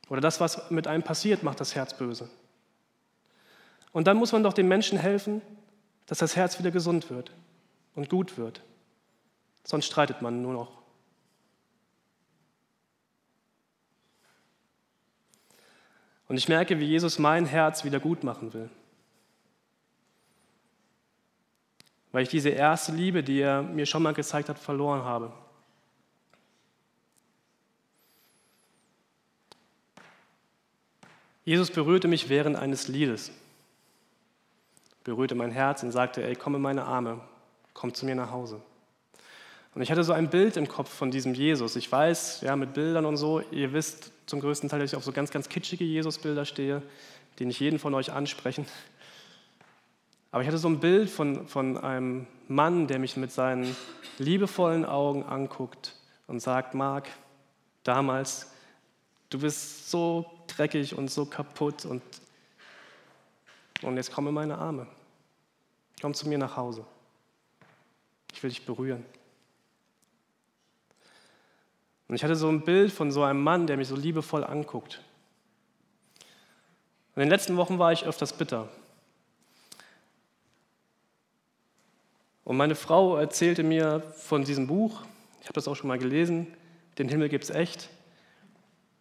Oder 0.10 0.22
das, 0.22 0.40
was 0.40 0.70
mit 0.70 0.88
einem 0.88 1.04
passiert, 1.04 1.44
macht 1.44 1.60
das 1.60 1.76
Herz 1.76 1.98
böse. 1.98 2.30
Und 3.92 4.08
dann 4.08 4.18
muss 4.18 4.32
man 4.34 4.44
doch 4.44 4.54
den 4.54 4.68
Menschen 4.68 5.00
helfen, 5.00 5.42
dass 6.06 6.20
das 6.20 6.36
Herz 6.36 6.60
wieder 6.60 6.72
gesund 6.72 7.10
wird 7.10 7.32
und 7.96 8.10
gut 8.10 8.38
wird. 8.38 8.62
Sonst 9.64 9.86
streitet 9.86 10.22
man 10.22 10.42
nur 10.42 10.54
noch. 10.54 10.86
Und 16.28 16.38
ich 16.38 16.48
merke, 16.48 16.80
wie 16.80 16.86
Jesus 16.86 17.20
mein 17.20 17.46
Herz 17.46 17.84
wieder 17.84 18.00
gut 18.00 18.24
machen 18.24 18.54
will. 18.54 18.70
Weil 22.16 22.24
ich 22.24 22.30
diese 22.30 22.48
erste 22.48 22.94
Liebe, 22.94 23.24
die 23.24 23.42
er 23.42 23.62
mir 23.62 23.86
schon 23.86 24.02
mal 24.02 24.14
gezeigt 24.14 24.48
hat, 24.48 24.58
verloren 24.58 25.04
habe. 25.04 25.34
Jesus 31.44 31.70
berührte 31.72 32.08
mich 32.08 32.30
während 32.30 32.56
eines 32.56 32.88
Liedes, 32.88 33.34
berührte 35.04 35.36
mein 35.36 35.52
Herz 35.52 35.84
und 35.84 35.92
sagte, 35.92 36.24
ey, 36.24 36.38
komm 36.38 36.56
in 36.56 36.62
meine 36.62 36.86
Arme, 36.86 37.20
komm 37.74 37.94
zu 37.94 38.06
mir 38.06 38.16
nach 38.16 38.32
Hause. 38.32 38.62
Und 39.74 39.82
ich 39.82 39.92
hatte 39.92 40.06
so 40.06 40.14
ein 40.14 40.30
Bild 40.30 40.56
im 40.56 40.70
Kopf 40.70 40.88
von 40.90 41.12
diesem 41.12 41.34
Jesus. 41.34 41.76
Ich 41.76 41.92
weiß, 41.92 42.40
ja, 42.44 42.56
mit 42.56 42.74
Bildern 42.74 43.06
und 43.06 43.18
so, 43.18 43.42
ihr 43.52 43.74
wisst 43.74 44.14
zum 44.26 44.40
größten 44.40 44.70
Teil, 44.70 44.80
dass 44.80 44.92
ich 44.92 44.96
auf 44.96 45.04
so 45.04 45.12
ganz, 45.12 45.32
ganz 45.32 45.50
kitschige 45.50 45.84
Jesus-Bilder 45.84 46.46
stehe, 46.46 46.82
die 47.40 47.46
nicht 47.46 47.60
jeden 47.60 47.78
von 47.78 47.94
euch 47.94 48.14
ansprechen. 48.14 48.66
Aber 50.36 50.42
ich 50.42 50.50
hatte 50.50 50.58
so 50.58 50.68
ein 50.68 50.82
Bild 50.82 51.10
von, 51.10 51.48
von 51.48 51.78
einem 51.78 52.28
Mann, 52.50 52.88
der 52.88 53.00
mich 53.00 53.16
mit 53.16 53.32
seinen 53.32 53.74
liebevollen 54.18 54.84
Augen 54.84 55.24
anguckt 55.24 55.96
und 56.28 56.42
sagt, 56.42 56.74
Marc, 56.74 57.08
damals 57.84 58.52
Du 59.30 59.40
bist 59.40 59.90
so 59.90 60.26
dreckig 60.48 60.98
und 60.98 61.10
so 61.10 61.26
kaputt 61.26 61.86
und, 61.86 62.02
und 63.82 63.96
jetzt 63.96 64.12
komm 64.14 64.28
in 64.28 64.34
meine 64.34 64.58
Arme. 64.58 64.88
Komm 66.02 66.14
zu 66.14 66.28
mir 66.30 66.38
nach 66.38 66.56
Hause. 66.56 66.86
Ich 68.34 68.44
will 68.44 68.50
dich 68.50 68.66
berühren. 68.66 69.04
Und 72.08 72.16
ich 72.16 72.24
hatte 72.24 72.36
so 72.36 72.48
ein 72.50 72.64
Bild 72.64 72.92
von 72.92 73.12
so 73.12 73.24
einem 73.24 73.42
Mann, 73.42 73.68
der 73.68 73.78
mich 73.78 73.88
so 73.88 73.96
liebevoll 73.96 74.44
anguckt. 74.44 75.02
In 77.16 77.22
den 77.22 77.30
letzten 77.30 77.58
Wochen 77.58 77.80
war 77.80 77.92
ich 77.92 78.06
öfters 78.06 78.34
bitter. 78.34 78.70
Und 82.46 82.58
meine 82.58 82.76
Frau 82.76 83.18
erzählte 83.18 83.64
mir 83.64 84.02
von 84.16 84.44
diesem 84.44 84.68
Buch, 84.68 85.02
ich 85.42 85.48
habe 85.48 85.54
das 85.54 85.68
auch 85.68 85.76
schon 85.76 85.90
mal 85.90 85.98
gelesen, 85.98 86.48
Den 86.98 87.10
Himmel 87.10 87.28
gibt's 87.28 87.50
echt. 87.50 87.90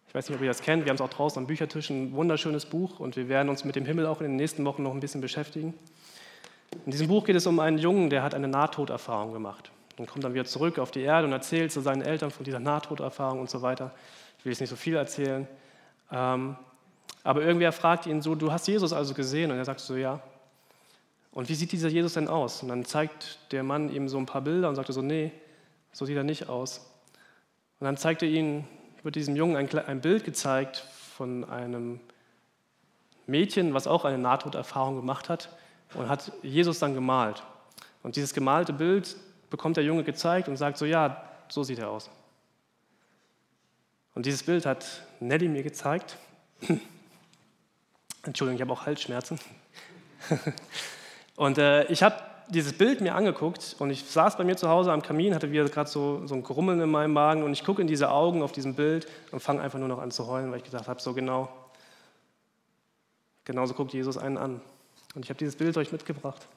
Ich 0.09 0.15
weiß 0.15 0.27
nicht, 0.27 0.35
ob 0.35 0.41
ihr 0.41 0.49
das 0.49 0.61
kennt, 0.61 0.83
wir 0.83 0.89
haben 0.89 0.95
es 0.95 1.01
auch 1.01 1.09
draußen 1.09 1.39
am 1.41 1.47
Büchertisch, 1.47 1.89
ein 1.89 2.13
wunderschönes 2.13 2.65
Buch 2.65 2.99
und 2.99 3.15
wir 3.15 3.29
werden 3.29 3.47
uns 3.47 3.63
mit 3.63 3.75
dem 3.75 3.85
Himmel 3.85 4.07
auch 4.07 4.19
in 4.19 4.27
den 4.27 4.35
nächsten 4.35 4.65
Wochen 4.65 4.83
noch 4.83 4.93
ein 4.93 4.99
bisschen 4.99 5.21
beschäftigen. 5.21 5.73
In 6.85 6.91
diesem 6.91 7.07
Buch 7.07 7.23
geht 7.23 7.35
es 7.35 7.45
um 7.45 7.59
einen 7.59 7.77
Jungen, 7.77 8.09
der 8.09 8.23
hat 8.23 8.33
eine 8.33 8.47
Nahtoderfahrung 8.47 9.31
gemacht. 9.31 9.71
Und 9.97 10.09
kommt 10.09 10.25
dann 10.25 10.33
wieder 10.33 10.43
zurück 10.45 10.77
auf 10.79 10.91
die 10.91 11.01
Erde 11.01 11.25
und 11.27 11.31
erzählt 11.31 11.71
zu 11.71 11.79
seinen 11.79 12.01
Eltern 12.01 12.31
von 12.31 12.43
dieser 12.43 12.59
Nahtoderfahrung 12.59 13.39
und 13.39 13.49
so 13.49 13.61
weiter. 13.61 13.91
Ich 14.39 14.45
will 14.45 14.51
jetzt 14.51 14.59
nicht 14.59 14.69
so 14.69 14.75
viel 14.75 14.95
erzählen. 14.95 15.47
Ähm, 16.11 16.57
aber 17.23 17.43
irgendwer 17.43 17.71
fragt 17.71 18.05
ihn 18.05 18.21
so, 18.21 18.35
du 18.35 18.51
hast 18.51 18.67
Jesus 18.67 18.91
also 18.91 19.13
gesehen? 19.13 19.51
Und 19.51 19.57
er 19.57 19.65
sagt 19.65 19.79
so, 19.79 19.95
ja. 19.95 20.19
Und 21.35 21.49
wie 21.49 21.53
sieht 21.53 21.73
dieser 21.73 21.89
Jesus 21.89 22.13
denn 22.13 22.29
aus? 22.29 22.63
Und 22.63 22.69
dann 22.69 22.85
zeigt 22.85 23.51
der 23.51 23.61
Mann 23.61 23.93
ihm 23.93 24.07
so 24.07 24.17
ein 24.17 24.25
paar 24.25 24.41
Bilder 24.41 24.69
und 24.69 24.75
sagt 24.75 24.91
so, 24.91 25.01
nee, 25.01 25.33
so 25.91 26.05
sieht 26.05 26.15
er 26.15 26.23
nicht 26.23 26.47
aus. 26.47 26.79
Und 27.79 27.85
dann 27.85 27.97
zeigt 27.97 28.23
er 28.23 28.29
ihm 28.29 28.63
wird 29.03 29.15
diesem 29.15 29.35
Jungen 29.35 29.57
ein, 29.57 29.69
ein 29.77 29.99
Bild 30.01 30.23
gezeigt 30.23 30.77
von 31.15 31.43
einem 31.43 31.99
Mädchen, 33.27 33.73
was 33.73 33.85
auch 33.85 34.05
eine 34.05 34.17
Nahtoderfahrung 34.17 34.95
gemacht 34.95 35.27
hat 35.27 35.49
und 35.93 36.07
hat 36.07 36.31
Jesus 36.41 36.79
dann 36.79 36.93
gemalt. 36.93 37.43
Und 38.01 38.15
dieses 38.15 38.33
gemalte 38.33 38.71
Bild 38.71 39.17
bekommt 39.49 39.75
der 39.75 39.83
Junge 39.83 40.05
gezeigt 40.05 40.47
und 40.47 40.55
sagt 40.55 40.77
so, 40.77 40.85
ja, 40.85 41.21
so 41.49 41.63
sieht 41.63 41.79
er 41.79 41.89
aus. 41.89 42.09
Und 44.13 44.25
dieses 44.25 44.41
Bild 44.41 44.65
hat 44.65 45.03
Nelly 45.19 45.49
mir 45.49 45.63
gezeigt. 45.63 46.17
Entschuldigung, 48.23 48.55
ich 48.55 48.61
habe 48.61 48.71
auch 48.71 48.85
Halsschmerzen. 48.85 49.37
und 51.35 51.57
äh, 51.57 51.85
ich 51.85 52.03
habe 52.03 52.15
dieses 52.49 52.77
Bild 52.77 53.01
mir 53.01 53.15
angeguckt 53.15 53.75
und 53.79 53.89
ich 53.89 54.03
saß 54.05 54.37
bei 54.37 54.43
mir 54.43 54.55
zu 54.55 54.69
Hause 54.69 54.91
am 54.91 55.01
Kamin, 55.01 55.33
hatte 55.33 55.51
wieder 55.51 55.65
gerade 55.65 55.89
so, 55.89 56.25
so 56.27 56.35
ein 56.35 56.43
Grummeln 56.43 56.79
in 56.79 56.89
meinem 56.89 57.13
Magen 57.13 57.43
und 57.43 57.53
ich 57.53 57.63
gucke 57.63 57.81
in 57.81 57.87
diese 57.87 58.11
Augen 58.11 58.43
auf 58.43 58.51
diesem 58.51 58.75
Bild 58.75 59.07
und 59.31 59.39
fange 59.39 59.61
einfach 59.61 59.79
nur 59.79 59.87
noch 59.87 59.99
an 59.99 60.11
zu 60.11 60.27
heulen, 60.27 60.51
weil 60.51 60.57
ich 60.57 60.63
gedacht 60.63 60.87
habe, 60.87 61.01
so 61.01 61.13
genau, 61.13 61.49
genauso 63.43 63.73
guckt 63.73 63.93
Jesus 63.93 64.17
einen 64.17 64.37
an. 64.37 64.61
Und 65.15 65.23
ich 65.23 65.29
habe 65.29 65.37
dieses 65.37 65.55
Bild 65.55 65.77
euch 65.77 65.91
mitgebracht. 65.91 66.47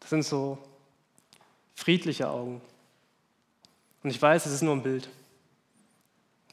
Das 0.00 0.10
sind 0.10 0.24
so 0.24 0.56
friedliche 1.74 2.30
Augen. 2.30 2.62
Und 4.02 4.10
ich 4.10 4.22
weiß, 4.22 4.46
es 4.46 4.52
ist 4.52 4.62
nur 4.62 4.74
ein 4.74 4.82
Bild, 4.82 5.10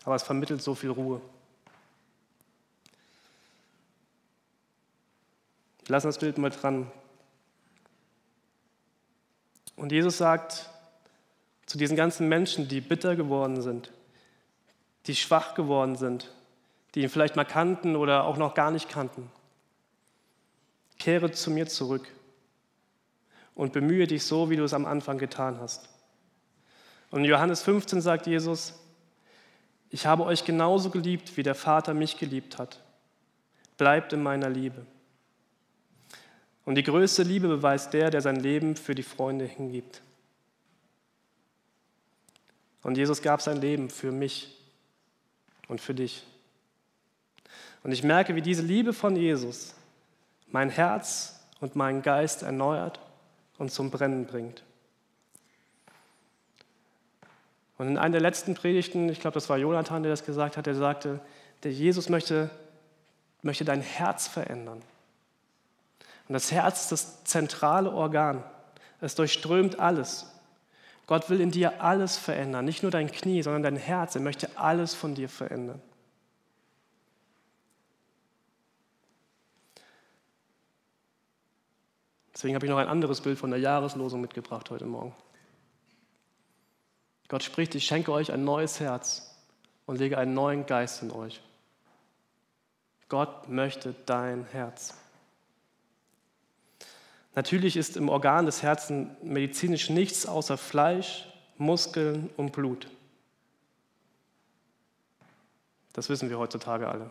aber 0.05 0.15
es 0.15 0.23
vermittelt 0.23 0.61
so 0.61 0.75
viel 0.75 0.91
Ruhe. 0.91 1.19
Wir 5.85 5.91
lassen 5.91 6.07
das 6.07 6.19
Bild 6.19 6.37
mal 6.37 6.51
dran. 6.51 6.91
Und 9.75 9.91
Jesus 9.91 10.17
sagt 10.17 10.69
zu 11.65 11.77
diesen 11.77 11.97
ganzen 11.97 12.29
Menschen, 12.29 12.67
die 12.67 12.81
bitter 12.81 13.15
geworden 13.15 13.61
sind, 13.61 13.91
die 15.07 15.15
schwach 15.15 15.55
geworden 15.55 15.95
sind, 15.95 16.31
die 16.93 17.01
ihn 17.01 17.09
vielleicht 17.09 17.35
mal 17.35 17.43
kannten 17.43 17.95
oder 17.95 18.23
auch 18.23 18.37
noch 18.37 18.53
gar 18.53 18.71
nicht 18.71 18.89
kannten, 18.89 19.29
kehre 20.99 21.31
zu 21.31 21.49
mir 21.49 21.67
zurück 21.67 22.07
und 23.55 23.73
bemühe 23.73 24.05
dich 24.05 24.23
so, 24.23 24.49
wie 24.51 24.55
du 24.55 24.63
es 24.63 24.73
am 24.73 24.85
Anfang 24.85 25.17
getan 25.17 25.59
hast. 25.59 25.89
Und 27.09 27.23
in 27.23 27.29
Johannes 27.29 27.63
15 27.63 28.01
sagt 28.01 28.27
Jesus, 28.27 28.73
ich 29.89 30.05
habe 30.05 30.25
euch 30.25 30.43
genauso 30.43 30.89
geliebt, 30.89 31.37
wie 31.37 31.43
der 31.43 31.55
Vater 31.55 31.93
mich 31.93 32.17
geliebt 32.17 32.57
hat. 32.57 32.81
Bleibt 33.77 34.13
in 34.13 34.23
meiner 34.23 34.49
Liebe. 34.49 34.85
Und 36.65 36.75
die 36.75 36.83
größte 36.83 37.23
Liebe 37.23 37.47
beweist 37.47 37.93
der, 37.93 38.09
der 38.09 38.21
sein 38.21 38.37
Leben 38.37 38.75
für 38.75 38.95
die 38.95 39.03
Freunde 39.03 39.45
hingibt. 39.45 40.01
Und 42.81 42.97
Jesus 42.97 43.21
gab 43.21 43.41
sein 43.41 43.61
Leben 43.61 43.89
für 43.89 44.11
mich 44.11 44.55
und 45.67 45.81
für 45.81 45.93
dich. 45.93 46.23
Und 47.83 47.91
ich 47.91 48.03
merke, 48.03 48.35
wie 48.35 48.41
diese 48.41 48.63
Liebe 48.63 48.93
von 48.93 49.15
Jesus 49.15 49.75
mein 50.47 50.69
Herz 50.69 51.39
und 51.59 51.75
meinen 51.75 52.01
Geist 52.01 52.43
erneuert 52.43 52.99
und 53.57 53.71
zum 53.71 53.91
Brennen 53.91 54.25
bringt. 54.25 54.64
Und 57.77 57.89
in 57.89 57.97
einer 57.97 58.13
der 58.13 58.21
letzten 58.21 58.55
Predigten, 58.55 59.09
ich 59.09 59.19
glaube, 59.19 59.33
das 59.33 59.49
war 59.49 59.57
Jonathan, 59.57 60.03
der 60.03 60.11
das 60.11 60.25
gesagt 60.25 60.57
hat, 60.57 60.65
der 60.65 60.75
sagte, 60.75 61.19
der 61.63 61.73
Jesus 61.73 62.09
möchte, 62.09 62.49
möchte 63.41 63.65
dein 63.65 63.81
Herz 63.81 64.27
verändern. 64.27 64.81
Und 66.27 66.33
das 66.33 66.51
Herz 66.51 66.83
ist 66.83 66.91
das 66.91 67.23
zentrale 67.25 67.91
Organ. 67.91 68.43
Es 69.01 69.15
durchströmt 69.15 69.79
alles. 69.79 70.31
Gott 71.07 71.29
will 71.29 71.39
in 71.39 71.51
dir 71.51 71.83
alles 71.83 72.17
verändern, 72.17 72.65
nicht 72.65 72.81
nur 72.81 72.91
dein 72.91 73.11
Knie, 73.11 73.43
sondern 73.43 73.61
dein 73.61 73.75
Herz. 73.75 74.15
Er 74.15 74.21
möchte 74.21 74.49
alles 74.55 74.95
von 74.95 75.13
dir 75.13 75.29
verändern. 75.29 75.81
Deswegen 82.33 82.55
habe 82.55 82.65
ich 82.65 82.69
noch 82.69 82.79
ein 82.79 82.87
anderes 82.87 83.21
Bild 83.21 83.37
von 83.37 83.51
der 83.51 83.59
Jahreslosung 83.59 84.19
mitgebracht 84.19 84.69
heute 84.69 84.85
Morgen. 84.85 85.15
Gott 87.27 87.43
spricht, 87.43 87.75
ich 87.75 87.85
schenke 87.85 88.11
euch 88.11 88.31
ein 88.31 88.43
neues 88.43 88.79
Herz 88.79 89.35
und 89.85 89.97
lege 89.97 90.17
einen 90.17 90.33
neuen 90.33 90.65
Geist 90.65 91.01
in 91.01 91.11
euch. 91.11 91.41
Gott 93.09 93.49
möchte 93.49 93.95
dein 94.05 94.45
Herz. 94.51 94.93
Natürlich 97.35 97.75
ist 97.75 97.97
im 97.97 98.09
Organ 98.09 98.45
des 98.45 98.63
Herzens 98.63 99.09
medizinisch 99.21 99.89
nichts 99.89 100.25
außer 100.25 100.57
Fleisch, 100.57 101.27
Muskeln 101.57 102.29
und 102.37 102.51
Blut. 102.51 102.87
Das 105.93 106.09
wissen 106.09 106.29
wir 106.29 106.39
heutzutage 106.39 106.87
alle. 106.87 107.09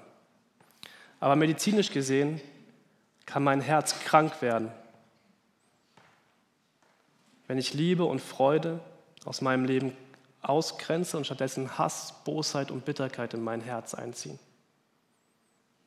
Aber 1.21 1.37
medizinisch 1.37 1.91
gesehen 1.91 2.41
kann 3.27 3.43
mein 3.43 3.61
Herz 3.61 4.01
krank 4.01 4.43
werden, 4.43 4.71
wenn 7.47 7.59
ich 7.59 7.75
Liebe 7.75 8.05
und 8.05 8.21
Freude 8.21 8.81
aus 9.25 9.41
meinem 9.41 9.65
Leben 9.65 9.97
ausgrenze 10.49 11.17
und 11.17 11.25
stattdessen 11.25 11.79
Hass, 11.79 12.15
Bosheit 12.25 12.71
und 12.71 12.85
Bitterkeit 12.85 13.35
in 13.35 13.43
mein 13.43 13.61
Herz 13.61 13.95
einziehen. 13.95 14.39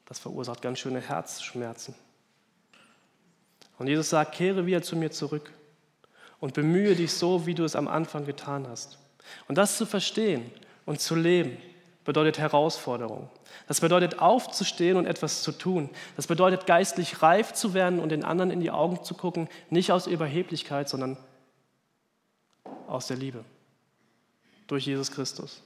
Das 0.05 0.19
verursacht 0.19 0.61
ganz 0.61 0.79
schöne 0.79 1.01
Herzschmerzen. 1.01 1.93
Und 3.77 3.87
Jesus 3.87 4.09
sagt, 4.09 4.33
kehre 4.33 4.65
wieder 4.65 4.81
zu 4.81 4.95
mir 4.95 5.11
zurück 5.11 5.51
und 6.39 6.53
bemühe 6.53 6.95
dich 6.95 7.13
so, 7.13 7.45
wie 7.45 7.53
du 7.53 7.63
es 7.63 7.75
am 7.75 7.87
Anfang 7.87 8.25
getan 8.25 8.67
hast. 8.67 8.97
Und 9.47 9.57
das 9.57 9.77
zu 9.77 9.85
verstehen 9.85 10.49
und 10.85 11.01
zu 11.01 11.15
leben, 11.15 11.57
bedeutet 12.05 12.39
Herausforderung. 12.39 13.29
Das 13.67 13.81
bedeutet 13.81 14.19
aufzustehen 14.19 14.95
und 14.95 15.05
etwas 15.05 15.43
zu 15.43 15.51
tun. 15.51 15.89
Das 16.15 16.25
bedeutet 16.25 16.65
geistlich 16.65 17.21
reif 17.21 17.53
zu 17.53 17.73
werden 17.73 17.99
und 17.99 18.09
den 18.09 18.23
anderen 18.23 18.49
in 18.49 18.61
die 18.61 18.71
Augen 18.71 19.03
zu 19.03 19.13
gucken, 19.13 19.49
nicht 19.69 19.91
aus 19.91 20.07
Überheblichkeit, 20.07 20.87
sondern 20.87 21.17
aus 22.87 23.07
der 23.07 23.17
Liebe 23.17 23.43
durch 24.67 24.85
Jesus 24.85 25.11
Christus. 25.11 25.61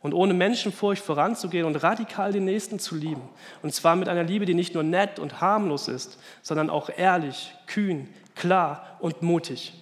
Und 0.00 0.14
ohne 0.14 0.34
Menschenfurcht 0.34 1.02
voranzugehen 1.02 1.66
und 1.66 1.82
radikal 1.82 2.32
den 2.32 2.44
Nächsten 2.44 2.78
zu 2.78 2.94
lieben. 2.94 3.28
Und 3.62 3.74
zwar 3.74 3.96
mit 3.96 4.08
einer 4.08 4.22
Liebe, 4.22 4.44
die 4.44 4.54
nicht 4.54 4.74
nur 4.74 4.82
nett 4.82 5.18
und 5.18 5.40
harmlos 5.40 5.88
ist, 5.88 6.18
sondern 6.42 6.70
auch 6.70 6.90
ehrlich, 6.96 7.54
kühn, 7.66 8.08
klar 8.34 8.98
und 9.00 9.22
mutig. 9.22 9.72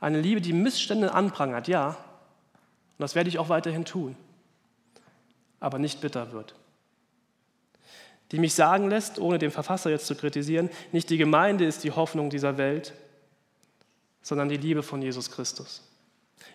Eine 0.00 0.20
Liebe, 0.20 0.40
die 0.40 0.52
Missstände 0.52 1.12
anprangert, 1.12 1.66
ja. 1.66 1.88
Und 1.88 1.96
das 2.98 3.14
werde 3.14 3.28
ich 3.28 3.38
auch 3.38 3.48
weiterhin 3.48 3.84
tun. 3.84 4.16
Aber 5.58 5.78
nicht 5.78 6.00
bitter 6.00 6.30
wird. 6.32 6.54
Die 8.30 8.38
mich 8.38 8.54
sagen 8.54 8.90
lässt, 8.90 9.18
ohne 9.18 9.38
den 9.38 9.50
Verfasser 9.50 9.90
jetzt 9.90 10.06
zu 10.06 10.14
kritisieren, 10.14 10.70
nicht 10.92 11.10
die 11.10 11.16
Gemeinde 11.16 11.64
ist 11.64 11.82
die 11.82 11.92
Hoffnung 11.92 12.30
dieser 12.30 12.58
Welt, 12.58 12.92
sondern 14.22 14.48
die 14.48 14.58
Liebe 14.58 14.82
von 14.82 15.00
Jesus 15.00 15.30
Christus. 15.30 15.87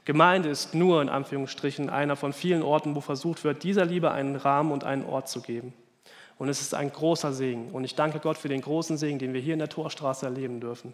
Gemeinde 0.06 0.50
ist 0.50 0.74
nur 0.74 1.02
in 1.02 1.10
Anführungsstrichen 1.10 1.90
einer 1.90 2.16
von 2.16 2.34
vielen 2.34 2.62
Orten, 2.62 2.96
wo 2.96 3.02
versucht 3.02 3.44
wird, 3.44 3.64
dieser 3.64 3.86
Liebe 3.86 4.12
einen 4.12 4.36
Rahmen 4.36 4.72
und 4.72 4.84
einen 4.84 5.06
Ort 5.06 5.30
zu 5.30 5.42
geben. 5.42 5.74
Und 6.38 6.50
es 6.50 6.60
ist 6.60 6.74
ein 6.74 6.92
großer 6.92 7.32
Segen. 7.32 7.72
Und 7.72 7.86
ich 7.86 7.96
danke 7.96 8.20
Gott 8.20 8.38
für 8.38 8.50
den 8.50 8.62
großen 8.62 8.98
Segen, 8.98 9.20
den 9.20 9.34
wir 9.34 9.40
hier 9.40 9.54
in 9.54 9.60
der 9.60 9.70
Torstraße 9.70 10.26
erleben 10.26 10.60
dürfen. 10.60 10.94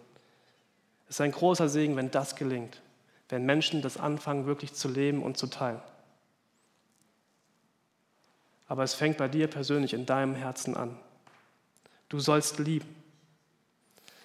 Es 1.08 1.16
ist 1.16 1.20
ein 1.22 1.32
großer 1.32 1.68
Segen, 1.68 1.96
wenn 1.96 2.12
das 2.12 2.36
gelingt, 2.36 2.80
wenn 3.28 3.44
Menschen 3.44 3.82
das 3.82 3.96
anfangen, 3.96 4.46
wirklich 4.46 4.74
zu 4.74 4.88
leben 4.88 5.22
und 5.22 5.36
zu 5.36 5.48
teilen. 5.48 5.80
Aber 8.68 8.84
es 8.84 8.94
fängt 8.94 9.16
bei 9.16 9.26
dir 9.26 9.48
persönlich 9.48 9.92
in 9.92 10.06
deinem 10.06 10.36
Herzen 10.36 10.76
an. 10.76 10.96
Du 12.08 12.20
sollst 12.20 12.60
lieben. 12.60 12.94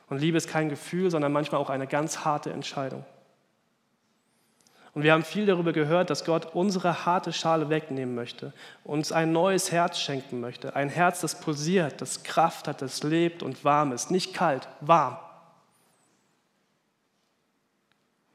Und 0.08 0.20
Liebe 0.20 0.38
ist 0.38 0.48
kein 0.48 0.70
Gefühl, 0.70 1.10
sondern 1.10 1.32
manchmal 1.32 1.60
auch 1.60 1.72
eine 1.72 1.88
ganz 1.88 2.20
harte 2.20 2.54
Entscheidung. 2.54 3.04
Und 4.96 5.04
wir 5.04 5.12
haben 5.12 5.26
viel 5.26 5.46
darüber 5.46 5.74
gehört, 5.74 6.10
dass 6.10 6.24
Gott 6.24 6.56
unsere 6.56 7.06
harte 7.06 7.34
Schale 7.34 7.70
wegnehmen 7.70 8.16
möchte, 8.16 8.54
uns 8.86 9.12
ein 9.12 9.34
neues 9.34 9.74
Herz 9.74 10.00
schenken 10.00 10.40
möchte. 10.40 10.74
Ein 10.74 10.88
Herz, 10.88 11.20
das 11.20 11.42
pulsiert, 11.42 12.02
das 12.02 12.24
Kraft 12.24 12.70
hat, 12.70 12.82
das 12.82 13.04
lebt 13.04 13.44
und 13.44 13.66
warm 13.66 13.92
ist. 13.92 14.10
Nicht 14.10 14.34
kalt, 14.34 14.70
warm. 14.80 15.18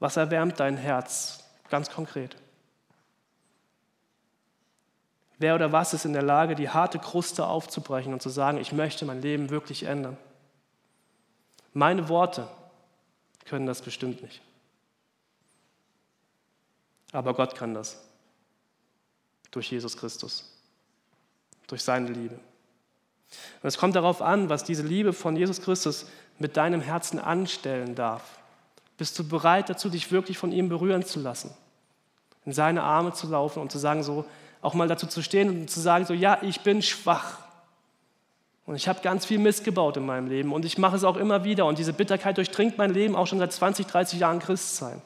Was 0.01 0.19
erwärmt 0.19 0.61
dein 0.61 0.77
Herz 0.77 1.43
ganz 1.71 1.91
konkret? 1.91 2.37
Wer 5.39 5.55
oder 5.55 5.73
was 5.73 5.95
ist 5.95 6.05
in 6.05 6.13
der 6.13 6.23
Lage, 6.23 6.55
die 6.55 6.69
harte 6.69 6.99
Kruste 6.99 7.47
aufzubrechen 7.47 8.13
und 8.13 8.21
zu 8.21 8.29
sagen, 8.29 8.59
ich 8.59 8.73
möchte 8.73 9.07
mein 9.07 9.23
Leben 9.23 9.49
wirklich 9.49 9.85
ändern? 9.85 10.19
Meine 11.73 12.11
Worte 12.11 12.49
können 13.47 13.65
das 13.65 13.81
bestimmt 13.81 14.23
nicht. 14.23 14.43
Aber 17.13 17.35
Gott 17.35 17.55
kann 17.55 17.75
das. 17.75 17.99
Durch 19.51 19.71
Jesus 19.71 19.97
Christus. 19.97 20.53
Durch 21.67 21.83
seine 21.83 22.09
Liebe. 22.09 22.35
Und 22.35 23.69
es 23.69 23.79
kommt 23.79 23.97
darauf 23.97 24.23
an, 24.23 24.49
was 24.49 24.65
diese 24.65 24.83
Liebe 24.83 25.13
von 25.13 25.37
Jesus 25.37 25.61
Christus 25.61 26.07
mit 26.39 26.57
deinem 26.57 26.81
Herzen 26.81 27.19
anstellen 27.19 27.95
darf. 27.95 28.23
Bist 28.97 29.19
du 29.19 29.27
bereit 29.27 29.71
dazu, 29.71 29.89
dich 29.89 30.11
wirklich 30.13 30.39
von 30.39 30.53
ihm 30.53 30.69
berühren 30.69 31.05
zu 31.05 31.21
lassen? 31.21 31.51
In 32.45 32.53
seine 32.53 32.83
Arme 32.83 33.13
zu 33.13 33.29
laufen 33.29 33.61
und 33.61 33.71
zu 33.71 33.79
sagen, 33.79 34.03
so, 34.03 34.25
auch 34.63 34.75
mal 34.75 34.89
dazu 34.89 35.07
zu 35.07 35.23
stehen 35.23 35.49
und 35.49 35.71
zu 35.71 35.81
sagen, 35.81 36.05
so, 36.05 36.15
ja, 36.15 36.39
ich 36.43 36.61
bin 36.61 36.83
schwach. 36.83 37.39
Und 38.67 38.77
ich 38.77 38.89
habe 38.89 39.01
ganz 39.01 39.27
viel 39.27 39.39
Mist 39.39 39.65
gebaut 39.65 39.97
in 39.97 40.07
meinem 40.07 40.29
Leben 40.29 40.53
und 40.53 40.65
ich 40.65 40.79
mache 40.79 40.97
es 40.97 41.05
auch 41.05 41.17
immer 41.17 41.45
wieder. 41.45 41.67
Und 41.67 41.79
diese 41.79 41.93
Bitterkeit 41.93 42.37
durchdringt 42.37 42.79
mein 42.79 42.93
Leben 42.93 43.17
auch 43.17 43.27
schon 43.27 43.39
seit 43.39 43.53
20, 43.53 43.87
30 43.87 44.21
Jahren 44.21 44.39
Christsein. 44.39 45.01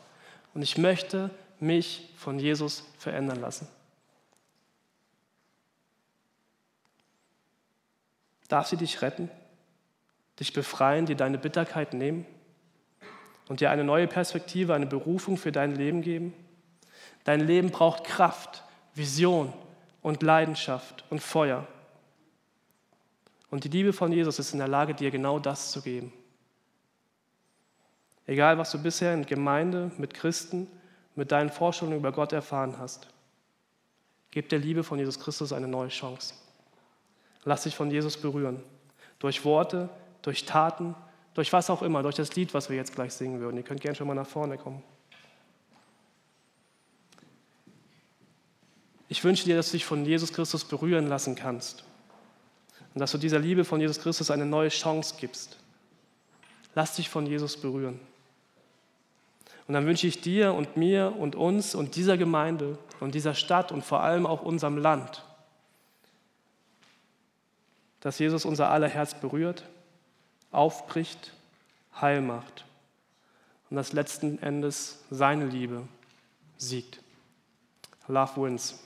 Und 0.54 0.62
ich 0.62 0.76
möchte 0.76 1.30
mich 1.60 2.12
von 2.16 2.38
Jesus 2.38 2.84
verändern 2.98 3.40
lassen. 3.40 3.68
Darf 8.48 8.68
sie 8.68 8.76
dich 8.76 9.02
retten, 9.02 9.30
dich 10.38 10.52
befreien, 10.52 11.06
dir 11.06 11.16
deine 11.16 11.38
Bitterkeit 11.38 11.94
nehmen 11.94 12.26
und 13.48 13.60
dir 13.60 13.70
eine 13.70 13.84
neue 13.84 14.06
Perspektive, 14.06 14.74
eine 14.74 14.86
Berufung 14.86 15.36
für 15.36 15.52
dein 15.52 15.74
Leben 15.74 16.02
geben? 16.02 16.34
Dein 17.24 17.40
Leben 17.40 17.70
braucht 17.70 18.04
Kraft, 18.04 18.62
Vision 18.94 19.52
und 20.02 20.22
Leidenschaft 20.22 21.04
und 21.10 21.20
Feuer. 21.20 21.66
Und 23.50 23.64
die 23.64 23.68
Liebe 23.68 23.92
von 23.92 24.12
Jesus 24.12 24.38
ist 24.38 24.52
in 24.52 24.58
der 24.58 24.68
Lage, 24.68 24.94
dir 24.94 25.10
genau 25.10 25.38
das 25.38 25.70
zu 25.72 25.80
geben. 25.80 26.12
Egal, 28.26 28.58
was 28.58 28.70
du 28.70 28.82
bisher 28.82 29.14
in 29.14 29.26
Gemeinde 29.26 29.90
mit 29.98 30.14
Christen 30.14 30.66
mit 31.14 31.32
deinen 31.32 31.50
Vorstellungen 31.50 31.98
über 31.98 32.12
Gott 32.12 32.32
erfahren 32.32 32.76
hast. 32.78 33.08
Gib 34.30 34.48
der 34.48 34.58
Liebe 34.58 34.82
von 34.82 34.98
Jesus 34.98 35.20
Christus 35.20 35.52
eine 35.52 35.68
neue 35.68 35.88
Chance. 35.88 36.34
Lass 37.44 37.62
dich 37.62 37.76
von 37.76 37.90
Jesus 37.90 38.16
berühren. 38.16 38.62
Durch 39.18 39.44
Worte, 39.44 39.90
durch 40.22 40.44
Taten, 40.44 40.94
durch 41.34 41.52
was 41.52 41.70
auch 41.70 41.82
immer, 41.82 42.02
durch 42.02 42.16
das 42.16 42.34
Lied, 42.34 42.54
was 42.54 42.68
wir 42.68 42.76
jetzt 42.76 42.94
gleich 42.94 43.12
singen 43.12 43.40
würden. 43.40 43.56
Ihr 43.56 43.62
könnt 43.62 43.80
gerne 43.80 43.94
schon 43.94 44.06
mal 44.06 44.14
nach 44.14 44.26
vorne 44.26 44.58
kommen. 44.58 44.82
Ich 49.08 49.22
wünsche 49.22 49.44
dir, 49.44 49.56
dass 49.56 49.66
du 49.66 49.72
dich 49.72 49.84
von 49.84 50.04
Jesus 50.04 50.32
Christus 50.32 50.64
berühren 50.64 51.06
lassen 51.06 51.36
kannst. 51.36 51.84
Und 52.94 53.00
dass 53.00 53.12
du 53.12 53.18
dieser 53.18 53.38
Liebe 53.38 53.64
von 53.64 53.80
Jesus 53.80 54.00
Christus 54.00 54.30
eine 54.30 54.46
neue 54.46 54.68
Chance 54.68 55.14
gibst. 55.18 55.58
Lass 56.74 56.96
dich 56.96 57.08
von 57.08 57.26
Jesus 57.26 57.56
berühren. 57.56 58.00
Und 59.66 59.74
dann 59.74 59.86
wünsche 59.86 60.06
ich 60.06 60.20
dir 60.20 60.52
und 60.54 60.76
mir 60.76 61.14
und 61.18 61.36
uns 61.36 61.74
und 61.74 61.96
dieser 61.96 62.18
Gemeinde 62.18 62.78
und 63.00 63.14
dieser 63.14 63.34
Stadt 63.34 63.72
und 63.72 63.84
vor 63.84 64.00
allem 64.00 64.26
auch 64.26 64.42
unserem 64.42 64.76
Land, 64.76 65.24
dass 68.00 68.18
Jesus 68.18 68.44
unser 68.44 68.70
aller 68.70 68.88
Herz 68.88 69.14
berührt, 69.14 69.64
aufbricht, 70.50 71.32
heil 72.00 72.20
macht 72.20 72.64
und 73.70 73.76
dass 73.76 73.92
letzten 73.92 74.38
Endes 74.42 74.98
seine 75.10 75.46
Liebe 75.46 75.88
siegt. 76.58 77.00
Love 78.06 78.42
wins. 78.42 78.78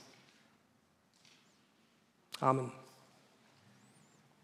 Amen. 2.39 2.71